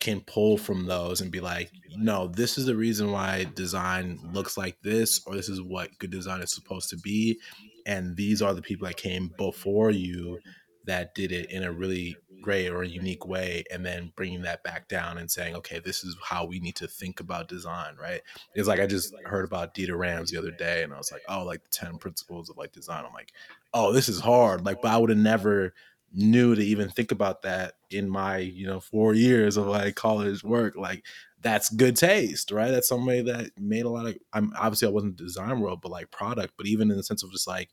[0.01, 4.57] can pull from those and be like, no, this is the reason why design looks
[4.57, 7.41] like this, or this is what good design is supposed to be.
[7.87, 10.39] and these are the people that came before you
[10.85, 14.89] that did it in a really great or unique way and then bringing that back
[14.89, 18.21] down and saying okay this is how we need to think about design right
[18.55, 21.23] it's like i just heard about dieter rams the other day and i was like
[21.29, 23.33] oh like the 10 principles of like design i'm like
[23.75, 25.75] oh this is hard like but i would have never
[26.13, 30.43] knew to even think about that in my you know four years of like college
[30.43, 31.05] work like
[31.41, 32.71] that's good taste right?
[32.71, 36.11] That's somebody that made a lot of i'm obviously i wasn't design world but like
[36.11, 37.71] product but even in the sense of just like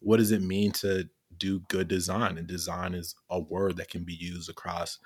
[0.00, 2.38] what does it mean to do good design?
[2.38, 4.98] And design is a word that can be used across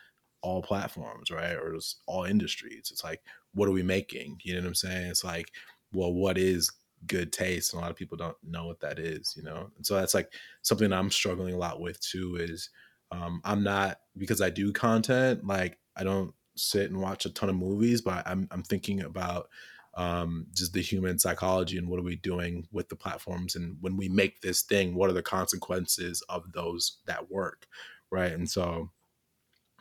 [0.42, 1.54] all platforms right?
[1.54, 2.88] Or just all industries.
[2.90, 3.20] It's like
[3.52, 4.38] what are we making?
[4.42, 5.10] You know what i'm saying?
[5.10, 5.50] It's like
[5.92, 6.70] well what is
[7.06, 9.70] good taste and a lot of people don't know what that is you know?
[9.76, 10.32] And so that's like
[10.62, 12.70] something i'm struggling a lot with too is
[13.12, 17.48] um, i'm not because i do content like i don't sit and watch a ton
[17.48, 19.48] of movies but i'm, I'm thinking about
[19.94, 23.96] um, just the human psychology and what are we doing with the platforms and when
[23.96, 27.66] we make this thing what are the consequences of those that work
[28.10, 28.32] right?
[28.32, 28.90] And so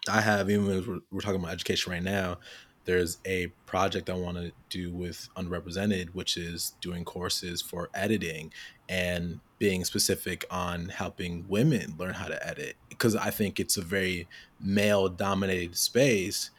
[0.07, 2.37] i have even we're, we're talking about education right now
[2.85, 8.51] there's a project i want to do with Unrepresented, which is doing courses for editing
[8.87, 12.75] and being specific on helping women learn how to edit.
[12.89, 14.27] Because i think it's a very
[14.59, 16.51] male dominated space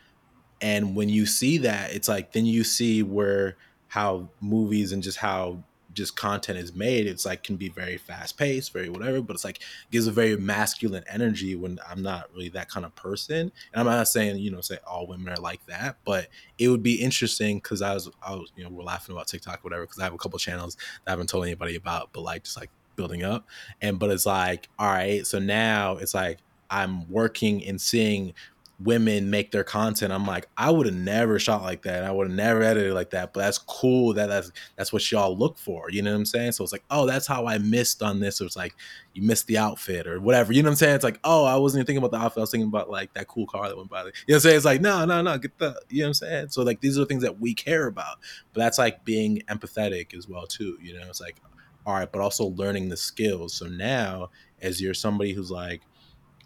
[0.61, 3.57] and when you see that it's like then you see where
[3.89, 8.37] how movies and just how just content is made it's like can be very fast
[8.37, 12.49] paced very whatever but it's like gives a very masculine energy when i'm not really
[12.49, 13.51] that kind of person.
[13.73, 16.83] And i'm not saying you know say all women are like that but it would
[16.83, 19.99] be interesting because i was i was you know we're laughing about tiktok whatever because
[19.99, 22.71] i have a couple channels that i haven't told anybody about but like just like
[23.01, 23.47] building up.
[23.81, 28.35] And but it's like all right so now it's like i'm working and seeing
[28.83, 32.03] women make their content i'm like i would have never shot like that.
[32.05, 35.37] I would have never edited like that but that's cool that that's that's what y'all
[35.37, 36.53] look for you know what i'm saying?
[36.53, 38.41] So it's like oh that's how i missed on this.
[38.41, 38.75] Or it's like
[39.13, 40.95] you missed the outfit or whatever you know what i'm saying?
[40.95, 43.13] It's like oh i wasn't even thinking about the outfit i was thinking about like
[43.15, 44.01] that cool car that went by.
[44.01, 44.57] You know what i'm saying?
[44.57, 46.49] It's like no no no get the you know what i'm saying?
[46.49, 48.17] So like these are things that we care about
[48.55, 51.07] but that's like being empathetic as well too you know?
[51.07, 51.37] It's like
[51.85, 53.55] all right but also learning the skills.
[53.55, 54.31] So now
[54.63, 55.83] as you're somebody who's like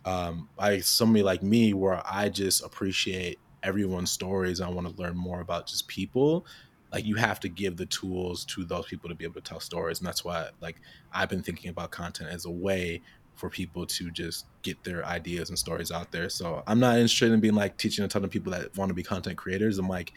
[0.05, 4.61] um, I somebody like me where I just appreciate everyone's stories.
[4.61, 6.47] I want to learn more about just people.
[6.93, 9.61] Like you have to give the tools to those people to be able to tell
[9.61, 10.77] stories, and that's why like
[11.12, 13.03] I've been thinking about content as a way
[13.35, 16.29] for people to just get their ideas and stories out there.
[16.29, 18.95] So I'm not interested in being like teaching a ton of people that want to
[18.95, 19.77] be content creators.
[19.79, 20.12] I'm like,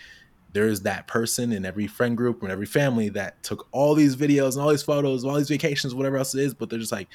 [0.54, 4.54] there's that person in every friend group and every family that took all these videos
[4.54, 6.92] and all these photos, and all these vacations, whatever else it is, but they're just
[6.92, 7.08] like,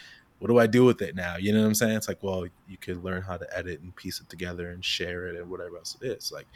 [0.43, 1.37] what do I do with it now?
[1.37, 1.97] You know what I'm saying?
[1.97, 5.29] It's like, well, you could learn how to edit and piece it together and share
[5.29, 6.33] it and whatever else it is.
[6.33, 6.49] Like,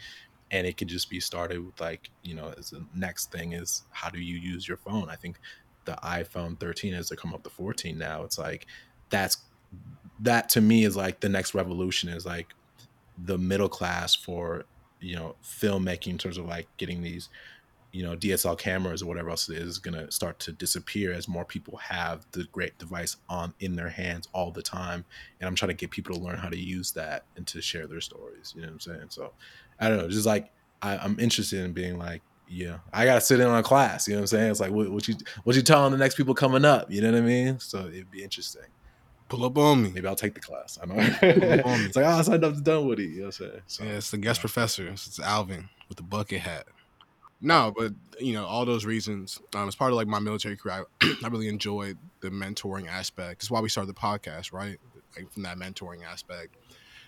[0.51, 3.83] and it could just be started with like, you know, as the next thing is
[3.91, 5.09] how do you use your phone?
[5.09, 5.39] I think
[5.85, 8.23] the iPhone 13 has to come up to 14 now.
[8.23, 8.67] It's like
[9.09, 9.37] that's
[10.19, 12.47] that to me is like the next revolution is like
[13.17, 14.65] the middle class for
[14.99, 17.29] you know filmmaking in terms of like getting these
[17.97, 21.13] you know DSL cameras or whatever else it is, is going to start to disappear
[21.13, 25.03] as more people have the great device on in their hands all the time.
[25.39, 27.87] And I'm trying to get people to learn how to use that and to share
[27.87, 28.53] their stories.
[28.55, 29.05] You know what I'm saying?
[29.09, 29.31] So
[29.79, 30.51] I don't know, just like
[30.83, 34.07] I, am interested in being like, yeah, I gotta sit in on a class.
[34.07, 34.51] You know what I'm saying?
[34.51, 36.91] It's like what, what you what you telling the next people coming up.
[36.91, 37.57] You know what I mean?
[37.59, 38.61] So it'd be interesting.
[39.27, 39.89] Pull up on me.
[39.89, 40.77] Maybe I'll take the class.
[40.81, 40.95] I know.
[41.21, 43.05] it's like, oh, I signed up to Dunwoody.
[43.05, 43.61] You know what I'm saying?
[43.65, 44.87] So, yeah, it's the guest professor.
[44.87, 46.67] It's Alvin with the bucket hat.
[47.39, 49.39] No, but you know all those reasons.
[49.55, 53.41] Um, as part of like my military career, I, I really enjoyed the mentoring aspect.
[53.41, 54.77] That's why we started the podcast, right?
[55.15, 56.55] Like from that mentoring aspect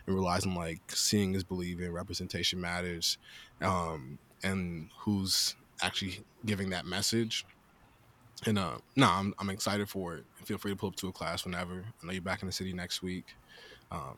[0.05, 3.17] and realizing like seeing is believing, representation matters,
[3.61, 7.45] um, and who's actually giving that message.
[8.45, 10.25] And uh, no, I'm I'm excited for it.
[10.45, 11.85] Feel free to pull up to a class whenever.
[12.01, 13.25] I know you're back in the city next week.
[13.91, 14.17] Um,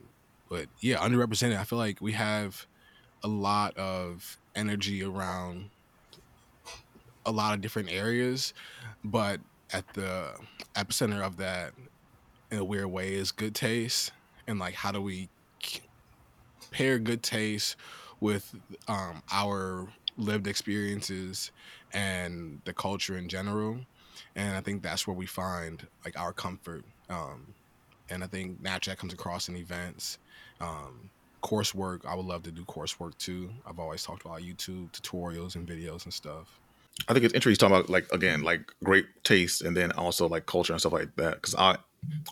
[0.49, 1.57] but yeah, underrepresented.
[1.57, 2.67] I feel like we have
[3.23, 5.69] a lot of energy around
[7.25, 8.53] a lot of different areas,
[9.03, 9.39] but
[9.73, 10.29] at the
[10.75, 11.73] epicenter of that,
[12.51, 14.11] in a weird way, is good taste
[14.47, 15.29] and like how do we
[16.71, 17.75] pair good taste
[18.19, 18.55] with
[18.87, 21.51] um, our lived experiences
[21.93, 23.77] and the culture in general.
[24.35, 27.53] And i think that's where we find like our comfort um,
[28.09, 30.19] and i think naturally comes across in events
[30.61, 31.09] um,
[31.43, 33.49] coursework i would love to do coursework too.
[33.65, 36.60] I've always talked about youtube tutorials and videos and stuff
[37.07, 40.45] I think it's interesting talking about like again like great taste and then also like
[40.45, 41.35] culture and stuff like that.
[41.35, 41.77] Because I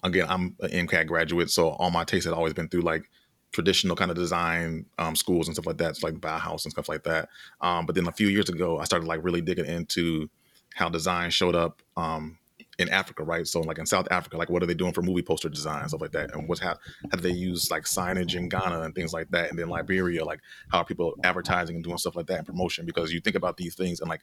[0.03, 3.09] again I'm an MCAD graduate, so all my taste had always been through like
[3.51, 6.89] traditional kind of design um, schools and stuff like that, it's like Bauhaus and stuff
[6.89, 7.29] like that.
[7.61, 10.29] Um, but then a few years ago, I started like really digging into
[10.75, 12.37] how design showed up um,
[12.77, 13.47] in Africa, right?
[13.47, 16.01] So like in South Africa, like what are they doing for movie poster design, stuff
[16.01, 16.75] like that, and what's how
[17.11, 20.23] how do they use like signage in Ghana and things like that, and then Liberia,
[20.23, 20.39] like
[20.71, 22.85] how are people advertising and doing stuff like that and promotion?
[22.85, 24.21] Because you think about these things and like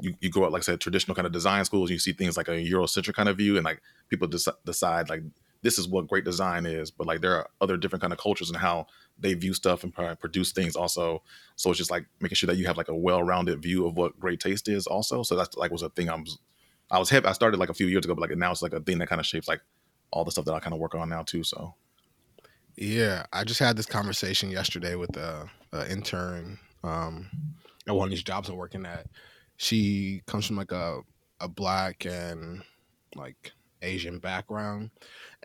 [0.00, 2.36] you, you go out like I said traditional kind of design schools, you see things
[2.36, 5.22] like a Eurocentric kind of view, and like people des- decide like
[5.62, 8.50] this is what great design is, but like there are other different kind of cultures
[8.50, 8.86] and how
[9.18, 11.22] they view stuff and produce things also.
[11.56, 14.18] So it's just like making sure that you have like a well-rounded view of what
[14.20, 15.22] great taste is also.
[15.22, 16.24] So that's like was a thing I'm
[16.90, 17.26] I was heavy.
[17.26, 19.08] I started like a few years ago, but like now it's like a thing that
[19.08, 19.60] kind of shapes like
[20.10, 21.42] all the stuff that I kind of work on now too.
[21.42, 21.74] So
[22.76, 27.28] yeah, I just had this conversation yesterday with a, a intern um,
[27.88, 29.06] at one of these jobs I'm working at.
[29.56, 31.00] She comes from like a
[31.40, 32.62] a black and
[33.14, 34.90] like Asian background,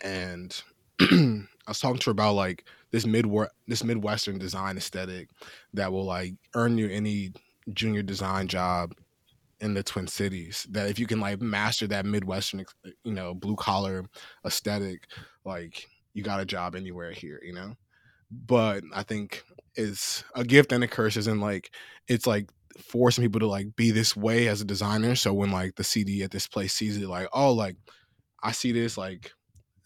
[0.02, 0.62] and
[1.02, 3.26] I was talking to her about like this mid
[3.67, 5.30] this midwestern design aesthetic
[5.74, 7.32] that will like earn you any
[7.74, 8.93] junior design job
[9.62, 10.67] in the Twin Cities.
[10.71, 12.65] That if you can like master that Midwestern,
[13.04, 14.06] you know, blue collar
[14.45, 15.08] aesthetic,
[15.45, 17.76] like you got a job anywhere here, you know.
[18.32, 19.43] But I think
[19.76, 21.71] it's a gift and a curse, is in like
[22.08, 25.16] it's like forcing people to like be this way as a designer.
[25.16, 27.78] So when like the CD at this place sees it, like oh, like
[28.44, 29.32] I see this like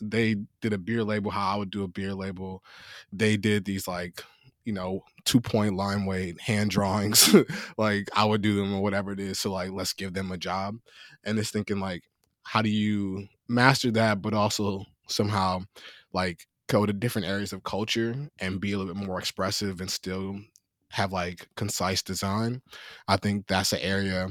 [0.01, 2.63] they did a beer label how I would do a beer label.
[3.11, 4.23] They did these like
[4.65, 7.35] you know, two point line weight hand drawings,
[7.77, 9.39] like I would do them or whatever it is.
[9.39, 10.77] So like, let's give them a job.
[11.23, 12.03] And it's thinking like,
[12.43, 15.61] how do you master that, but also somehow
[16.13, 19.91] like go to different areas of culture and be a little bit more expressive and
[19.91, 20.39] still
[20.95, 22.61] have like concise design.
[23.09, 24.29] I think that's an area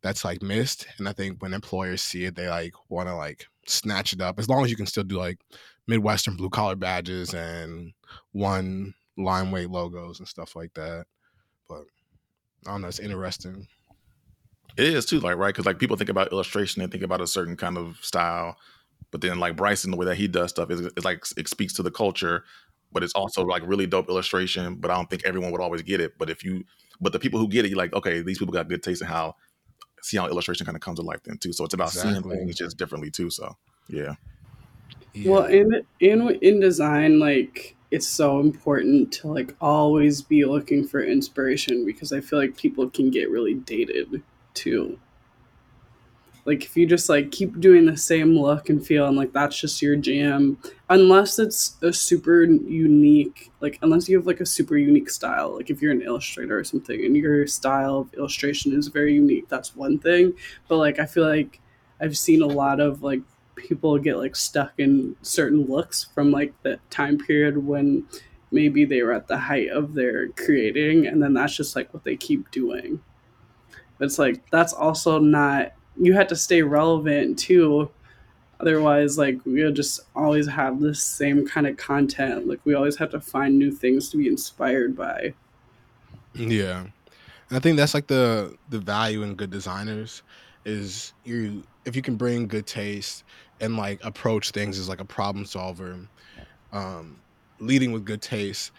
[0.00, 0.86] that's like missed.
[0.98, 4.38] And I think when employers see it, they like want to like snatch it up
[4.38, 5.40] as long as you can still do like
[5.88, 7.92] Midwestern blue collar badges and
[8.30, 11.06] one line weight logos and stuff like that.
[11.68, 11.82] But
[12.64, 13.66] I don't know, it's interesting.
[14.76, 17.26] It is too, like right, because like people think about illustration, and think about a
[17.26, 18.56] certain kind of style,
[19.10, 21.72] but then like Bryson, the way that he does stuff is, is like it speaks
[21.74, 22.44] to the culture,
[22.94, 24.76] but it's also like really dope illustration.
[24.76, 26.16] But I don't think everyone would always get it.
[26.16, 26.64] But if you,
[27.00, 29.08] but the people who get it, you're like, okay, these people got good taste in
[29.08, 29.34] how
[30.00, 31.52] see how illustration kind of comes to life then too.
[31.52, 32.12] So it's about exactly.
[32.12, 33.28] seeing things just differently too.
[33.28, 33.56] So
[33.88, 34.14] yeah.
[35.12, 35.30] yeah.
[35.30, 41.02] Well, in in in design, like it's so important to like always be looking for
[41.02, 44.22] inspiration because I feel like people can get really dated
[44.54, 44.98] too.
[46.44, 49.58] Like if you just like keep doing the same look and feel and like that's
[49.58, 50.58] just your jam,
[50.90, 55.70] unless it's a super unique, like unless you have like a super unique style, like
[55.70, 59.74] if you're an illustrator or something and your style of illustration is very unique, that's
[59.74, 60.34] one thing.
[60.68, 61.60] But like I feel like
[62.00, 63.20] I've seen a lot of like
[63.56, 68.06] people get like stuck in certain looks from like the time period when
[68.50, 72.04] maybe they were at the height of their creating and then that's just like what
[72.04, 73.00] they keep doing
[74.00, 77.90] it's like that's also not you had to stay relevant too.
[78.60, 82.46] Otherwise like we'll just always have the same kind of content.
[82.46, 85.34] Like we always have to find new things to be inspired by.
[86.34, 86.86] Yeah.
[87.50, 90.22] I think that's like the the value in good designers
[90.64, 93.24] is you if you can bring good taste
[93.60, 95.98] and like approach things as like a problem solver,
[96.72, 97.18] um,
[97.60, 98.72] leading with good taste,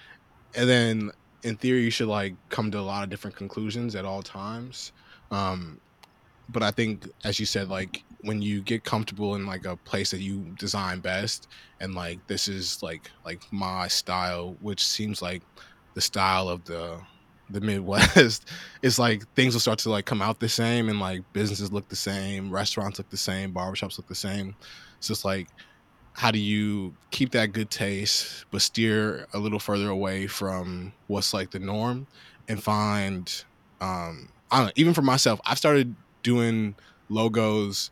[0.56, 1.12] and then
[1.44, 4.92] in theory you should like come to a lot of different conclusions at all times.
[5.32, 5.80] Um,
[6.50, 10.12] but I think, as you said, like when you get comfortable in like a place
[10.12, 11.48] that you design best,
[11.80, 15.42] and like this is like like my style, which seems like
[15.94, 17.00] the style of the
[17.50, 18.48] the Midwest,
[18.82, 21.88] it's like things will start to like come out the same and like businesses look
[21.90, 24.56] the same, restaurants look the same, barbershops look the same.
[24.98, 25.48] It's just like
[26.14, 31.34] how do you keep that good taste but steer a little further away from what's
[31.34, 32.08] like the norm
[32.48, 33.44] and find
[33.82, 36.76] um I don't know, even for myself, I've started doing
[37.08, 37.92] logos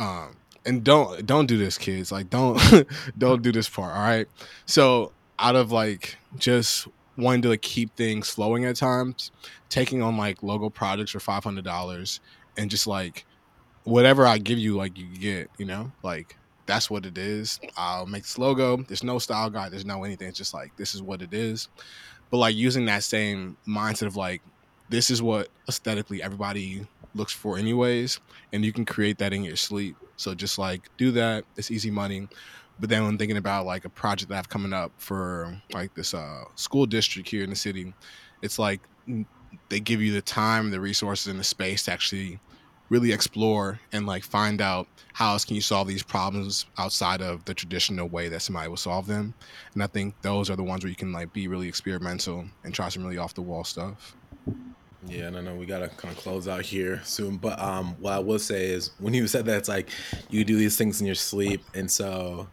[0.00, 0.34] um
[0.66, 2.58] and don't don't do this kids like don't
[3.18, 4.26] don't do this part all right
[4.66, 9.30] so out of like just wanting to like keep things flowing at times,
[9.68, 12.20] taking on like logo projects for five hundred dollars
[12.56, 13.26] and just like
[13.84, 17.60] whatever I give you, like you get, you know, like that's what it is.
[17.76, 18.76] I'll make this logo.
[18.76, 19.72] There's no style guide.
[19.72, 20.28] There's no anything.
[20.28, 21.68] It's just like this is what it is.
[22.30, 24.42] But like using that same mindset of like
[24.88, 28.20] this is what aesthetically everybody looks for anyways,
[28.52, 29.96] and you can create that in your sleep.
[30.16, 31.44] So just like do that.
[31.56, 32.28] It's easy money.
[32.80, 35.94] But then when thinking about like a project that I have coming up for like
[35.94, 37.92] this uh, school district here in the city,
[38.40, 38.80] it's like
[39.68, 42.38] they give you the time, the resources, and the space to actually
[42.88, 47.44] really explore and like find out how else can you solve these problems outside of
[47.44, 49.34] the traditional way that somebody will solve them.
[49.74, 52.72] And I think those are the ones where you can like be really experimental and
[52.72, 54.16] try some really off the wall stuff.
[55.06, 57.36] Yeah, no, no, we gotta kind of close out here soon.
[57.36, 59.90] But um, what I will say is, when you said that, it's like
[60.28, 62.48] you do these things in your sleep, and so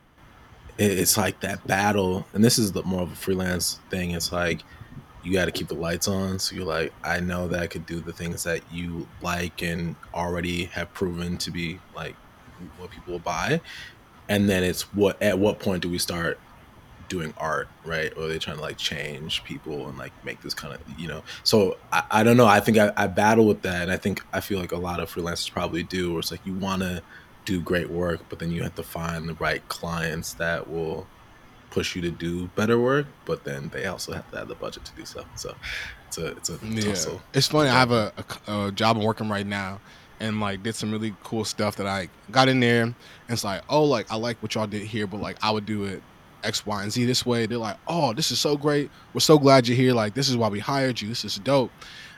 [0.77, 2.25] it's like that battle.
[2.33, 4.11] And this is the more of a freelance thing.
[4.11, 4.61] It's like
[5.23, 6.37] you got to keep the lights on.
[6.39, 9.95] So you're like, I know that I could do the things that you like and
[10.13, 12.15] already have proven to be like
[12.77, 13.59] what people will buy.
[14.29, 16.39] And then it's what at what point do we start
[17.07, 18.11] doing art, right?
[18.17, 21.07] Or are they trying to like change people and like make this kind of, you
[21.07, 21.23] know?
[21.43, 22.47] So I, I don't know.
[22.47, 23.83] I think I, I battle with that.
[23.83, 26.45] And I think I feel like a lot of freelancers probably do, where it's like
[26.45, 27.03] you want to
[27.45, 31.09] do great work, but then you have to find the right clients that will
[31.69, 34.85] push you to do better work, but then they also have to have the budget
[34.85, 35.25] to do so.
[35.35, 35.55] So
[36.07, 37.21] it's a it's a Yeah, tussle.
[37.33, 37.69] it's funny.
[37.69, 38.13] I have a,
[38.47, 39.81] a, a job I'm working right now,
[40.19, 42.83] and like did some really cool stuff that I got in there.
[42.83, 42.95] And
[43.29, 45.83] it's like, oh, like I like what y'all did here, but like I would do
[45.85, 46.03] it
[46.45, 47.45] X, Y, and Z this way.
[47.45, 48.89] They're like, oh, this is so great.
[49.13, 49.93] We're so glad you're here.
[49.93, 51.09] Like this is why we hired you.
[51.09, 51.71] This is dope.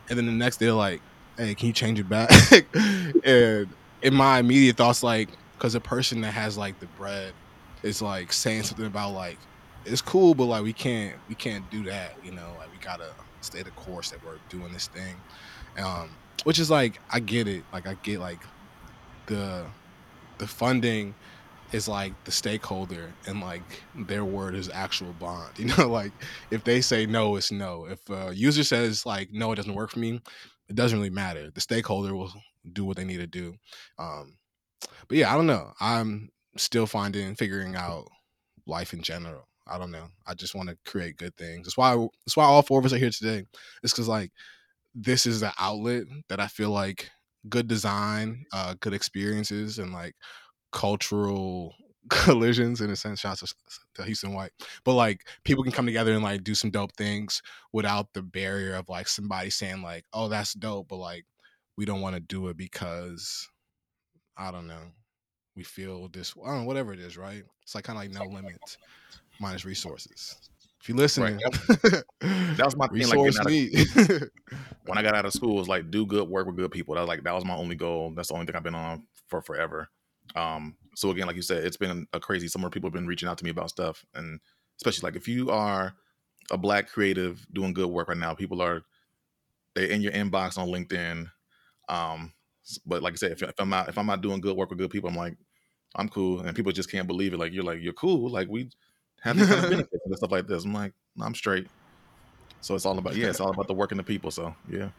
[0.10, 1.02] And then the next day, like,
[1.38, 2.30] hey, can you change it back?
[3.24, 3.68] and
[4.02, 7.34] in my immediate thoughts, like, because a person that has like the bread
[7.84, 9.38] is like saying something about like
[9.86, 12.16] it's cool, but like we can't we can't do that.
[12.24, 13.10] You know, like we gotta
[13.42, 15.16] stay the course that we're doing this thing.
[15.78, 16.10] Um,
[16.44, 17.64] which is like I get it.
[17.74, 18.42] Like I get like
[19.28, 19.66] the
[20.38, 21.16] the funding
[21.72, 25.52] is like the stakeholder and like their word is actual bond.
[25.60, 26.12] You know, like
[26.52, 27.86] if they say no, it's no.
[27.86, 30.22] If a user says like no, it doesn't work for me,
[30.70, 31.52] it doesn't really matter.
[31.52, 32.32] The stakeholder will
[32.74, 33.56] do what they need to do.
[34.00, 34.38] Um,
[35.08, 35.74] but yeah, I don't know.
[35.80, 38.08] I'm still finding figuring out
[38.66, 39.48] life in general.
[39.68, 40.08] I don't know.
[40.26, 41.68] I just want to create good things.
[41.68, 41.96] That's why
[42.26, 43.44] that's why all four of us are here today.
[43.84, 44.32] It's because like
[44.96, 47.10] this is the outlet that I feel like
[47.50, 50.16] good design, uh, good experiences, and like
[50.72, 51.76] cultural
[52.10, 53.20] collisions in a sense.
[53.20, 53.56] Shout out to,
[53.96, 54.52] to Houston White,
[54.84, 57.42] but like people can come together and like do some dope things
[57.74, 61.26] without the barrier of like somebody saying like, "Oh, that's dope," but like
[61.78, 63.50] we don't want to do it because
[64.36, 64.92] I don't know.
[65.56, 67.44] We feel this, I don't know, whatever it is, right?
[67.64, 68.78] It's like kind of like no limits
[69.40, 70.36] minus resources.
[70.80, 71.40] If you're listening,
[72.22, 74.20] That was my thing, like, resource getting me.
[74.86, 76.94] when I got out of school, it was like do good work with good people.
[76.96, 78.14] That was like that was my only goal.
[78.16, 79.90] That's the only thing I've been on for forever.
[80.36, 82.70] Um, so again, like you said, it's been a crazy summer.
[82.70, 84.40] People have been reaching out to me about stuff, and
[84.78, 85.94] especially like if you are
[86.52, 88.84] a black creative doing good work right now, people are
[89.76, 91.30] they in your inbox on LinkedIn.
[91.90, 92.34] Um,
[92.86, 94.80] but like I said, if, if I'm not if I'm not doing good work with
[94.80, 95.38] good people, I'm like
[95.96, 97.40] I'm cool, and people just can't believe it.
[97.40, 98.30] Like you're like you're cool.
[98.30, 98.70] Like we
[99.22, 100.66] have these kind of benefits and stuff like this.
[100.66, 101.68] I'm like I'm straight.
[102.62, 104.32] So it's all about yeah, it's all about the work and the people.
[104.32, 104.90] So yeah.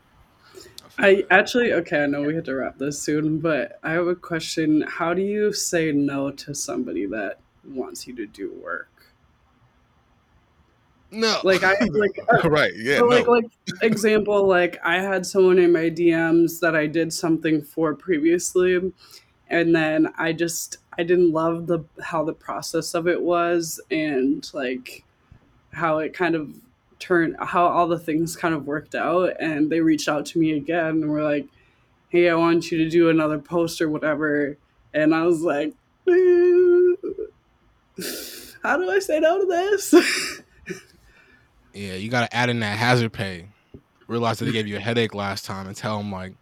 [0.98, 4.16] I actually okay, I know we have to wrap this soon, but I have a
[4.16, 4.82] question.
[4.82, 8.88] How do you say no to somebody that wants you to do work?
[11.10, 12.72] no, Like I like uh, right.
[12.76, 12.98] Yeah.
[12.98, 13.44] so like like
[13.82, 18.92] example, like I had someone in my DMs that I did something for previously,
[19.48, 24.48] and then I just I didn't love the how the process of it was and
[24.52, 25.04] like
[25.72, 26.50] how it kind of
[26.98, 30.52] turned how all the things kind of worked out and they reached out to me
[30.52, 31.46] again and were like
[32.08, 34.56] hey i want you to do another post or whatever
[34.92, 35.74] and i was like
[38.62, 40.42] how do i say no to this
[41.78, 43.46] yeah, you got to add in that hazard pay.
[44.08, 46.32] Realize that they gave you a headache last time, and tell them like,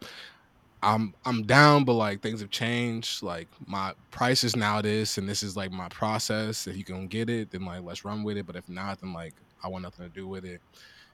[0.82, 3.22] I'm I'm down, but like things have changed.
[3.22, 6.66] Like my price is now this, and this is like my process.
[6.66, 8.46] If you can get it, then like let's run with it.
[8.46, 10.60] But if not, then like I want nothing to do with it.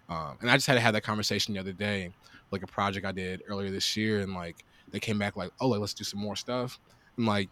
[0.09, 2.13] Um, and I just had to have that conversation the other day,
[2.51, 5.69] like a project I did earlier this year, and like they came back like, oh,
[5.69, 6.79] like let's do some more stuff.
[7.17, 7.49] I'm like,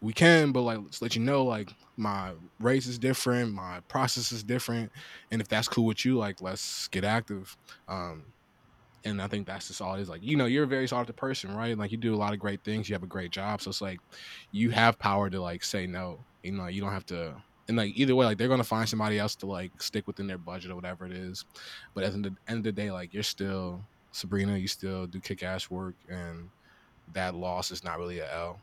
[0.00, 4.32] we can, but like let's let you know, like my race is different, my process
[4.32, 4.90] is different,
[5.30, 7.56] and if that's cool with you, like let's get active.
[7.88, 8.24] Um,
[9.04, 10.08] and I think that's just all it is.
[10.08, 11.76] Like, you know, you're a very sought person, right?
[11.76, 13.60] Like you do a lot of great things, you have a great job.
[13.60, 14.00] So it's like
[14.50, 16.20] you have power to like say no.
[16.42, 17.34] You know, you don't have to
[17.68, 20.38] and like either way, like they're gonna find somebody else to like stick within their
[20.38, 21.44] budget or whatever it is.
[21.94, 23.82] But at the end of the day, like you're still
[24.12, 26.48] Sabrina, you still do kick ass work and
[27.14, 28.60] that loss is not really a L.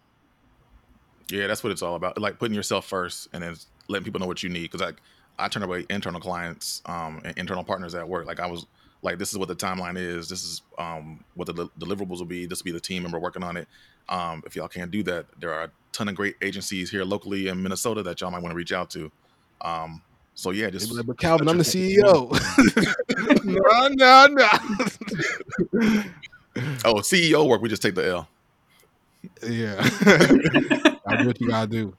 [1.30, 2.20] Yeah, that's what it's all about.
[2.20, 3.56] Like putting yourself first and then
[3.88, 4.64] letting people know what you need.
[4.64, 5.02] Because like
[5.38, 8.26] I turn away internal clients um, and internal partners at work.
[8.26, 8.66] Like I was
[9.02, 10.30] like, this is what the timeline is.
[10.30, 12.46] This is um, what the del- deliverables will be.
[12.46, 13.68] This will be the team member working on it.
[14.10, 17.48] Um, if y'all can't do that, there are a ton of great agencies here locally
[17.48, 19.12] in Minnesota that y'all might want to reach out to.
[19.62, 20.02] Um,
[20.34, 22.32] so yeah, just like, but Calvin, I'm the CEO.
[23.44, 26.04] no, no, no.
[26.86, 27.62] oh CEO work.
[27.62, 28.28] We just take the L.
[29.44, 29.76] Yeah.
[31.06, 31.96] Gotta do what you gotta do.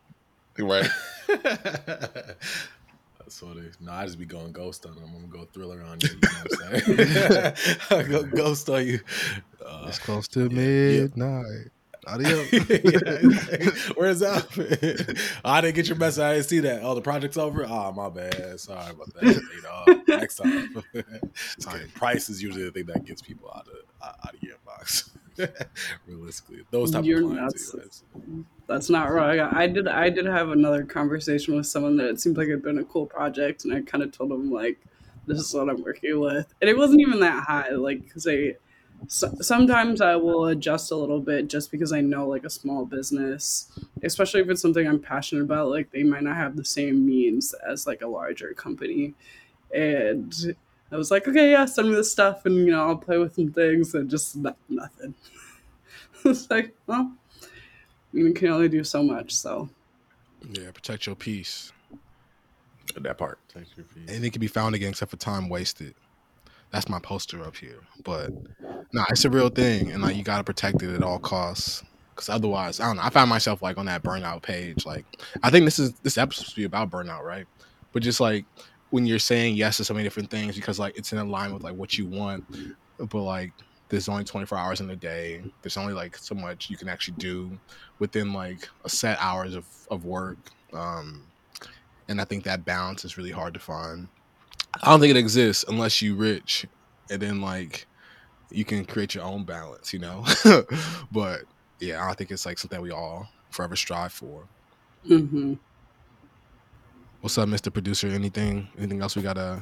[0.59, 0.88] Right.
[3.30, 3.70] That's funny.
[3.78, 5.04] No, I just be going ghost on them.
[5.04, 6.08] I'm gonna go thriller on you.
[6.08, 6.28] You know
[6.58, 7.78] what I'm saying?
[7.90, 8.98] I go ghost on you.
[9.64, 11.00] Uh, It's close to yeah, yeah.
[11.02, 11.68] midnight.
[12.08, 12.50] Adios.
[12.52, 13.70] Yeah.
[13.94, 15.20] Where's that?
[15.44, 16.22] I didn't get your message.
[16.22, 16.82] I didn't see that.
[16.82, 17.64] Oh, the project's over.
[17.68, 18.58] Oh, my bad.
[18.58, 19.36] Sorry about that.
[19.36, 20.82] You know, next time.
[21.60, 21.86] Sorry.
[21.94, 23.74] Price is usually the thing that gets people out of
[24.24, 25.10] out of your inbox.
[26.07, 27.74] Realistically, those type You're of clients.
[27.74, 28.05] nuts.
[28.66, 29.41] That's not right.
[29.41, 29.88] I did.
[29.88, 33.07] I did have another conversation with someone that it seemed like it'd been a cool
[33.07, 34.78] project, and I kind of told them like,
[35.26, 37.70] "This is what I'm working with," and it wasn't even that high.
[37.70, 38.57] Like, because I
[39.09, 42.84] so, sometimes I will adjust a little bit just because I know like a small
[42.84, 43.72] business,
[44.03, 45.70] especially if it's something I'm passionate about.
[45.70, 49.14] Like, they might not have the same means as like a larger company,
[49.74, 50.57] and
[50.93, 53.34] I was like, "Okay, yeah, send me the stuff, and you know, I'll play with
[53.34, 55.14] some things," and just no- nothing.
[56.24, 57.12] it's like, well
[58.12, 59.34] you can only do so much.
[59.34, 59.68] So
[60.53, 61.72] yeah, protect your peace.
[62.97, 63.38] That part.
[63.49, 64.14] Take your peace.
[64.14, 65.95] And it can be found again except for time wasted.
[66.70, 67.80] That's my poster up here.
[68.05, 68.30] But
[68.93, 69.91] nah, it's a real thing.
[69.91, 71.82] And like you gotta protect it at all costs.
[72.16, 73.03] Cause otherwise, I don't know.
[73.03, 74.84] I found myself like on that burnout page.
[74.84, 75.05] Like
[75.43, 77.47] I think this is this episode should be about burnout, right?
[77.93, 78.45] But just like
[78.91, 81.62] when you're saying yes to so many different things because like it's in line with
[81.62, 82.45] like what you want,
[82.99, 83.53] but like
[83.88, 85.43] there's only 24 hours in a day.
[85.62, 87.59] There's only like so much you can actually do
[87.99, 90.38] within like a set hours of, of work.
[90.72, 91.24] Um,
[92.09, 94.09] and I think that balance is really hard to find.
[94.82, 96.66] I don't think it exists unless you rich,
[97.11, 97.86] and then like
[98.51, 100.24] you can create your own balance, you know.
[101.12, 101.43] but
[101.80, 104.49] yeah, I think it's like something we all forever strive for.
[105.07, 105.55] hmm
[107.20, 107.72] What's up, Mr.
[107.72, 108.08] Producer?
[108.08, 108.68] Anything?
[108.78, 109.60] Anything else we gotta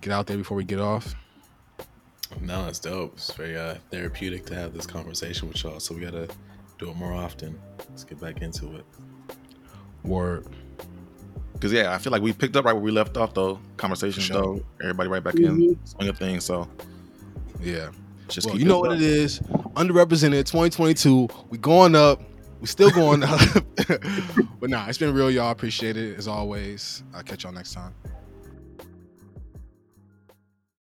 [0.00, 1.14] get out there before we get off?
[2.40, 3.12] No, it's dope.
[3.14, 5.78] It's very uh, therapeutic to have this conversation with y'all.
[5.80, 6.28] So we gotta
[6.78, 7.58] do it more often.
[7.90, 8.84] Let's get back into it.
[10.02, 10.46] Word.
[11.52, 13.60] Because yeah, I feel like we picked up right where we left off though.
[13.76, 14.40] Conversation Sure.
[14.42, 14.64] though.
[14.80, 15.44] Everybody right back Mhm.
[15.74, 16.44] in swing of things.
[16.44, 16.66] So
[17.60, 17.90] Yeah.
[18.28, 19.38] just well, keep you know this what it is.
[19.76, 21.28] Underrepresented 2022.
[21.50, 22.20] We going up.
[22.62, 23.40] We still going up.
[24.60, 25.50] but nah, it's been real, y'all.
[25.50, 27.02] Appreciate it as always.
[27.12, 27.92] I'll catch y'all next time.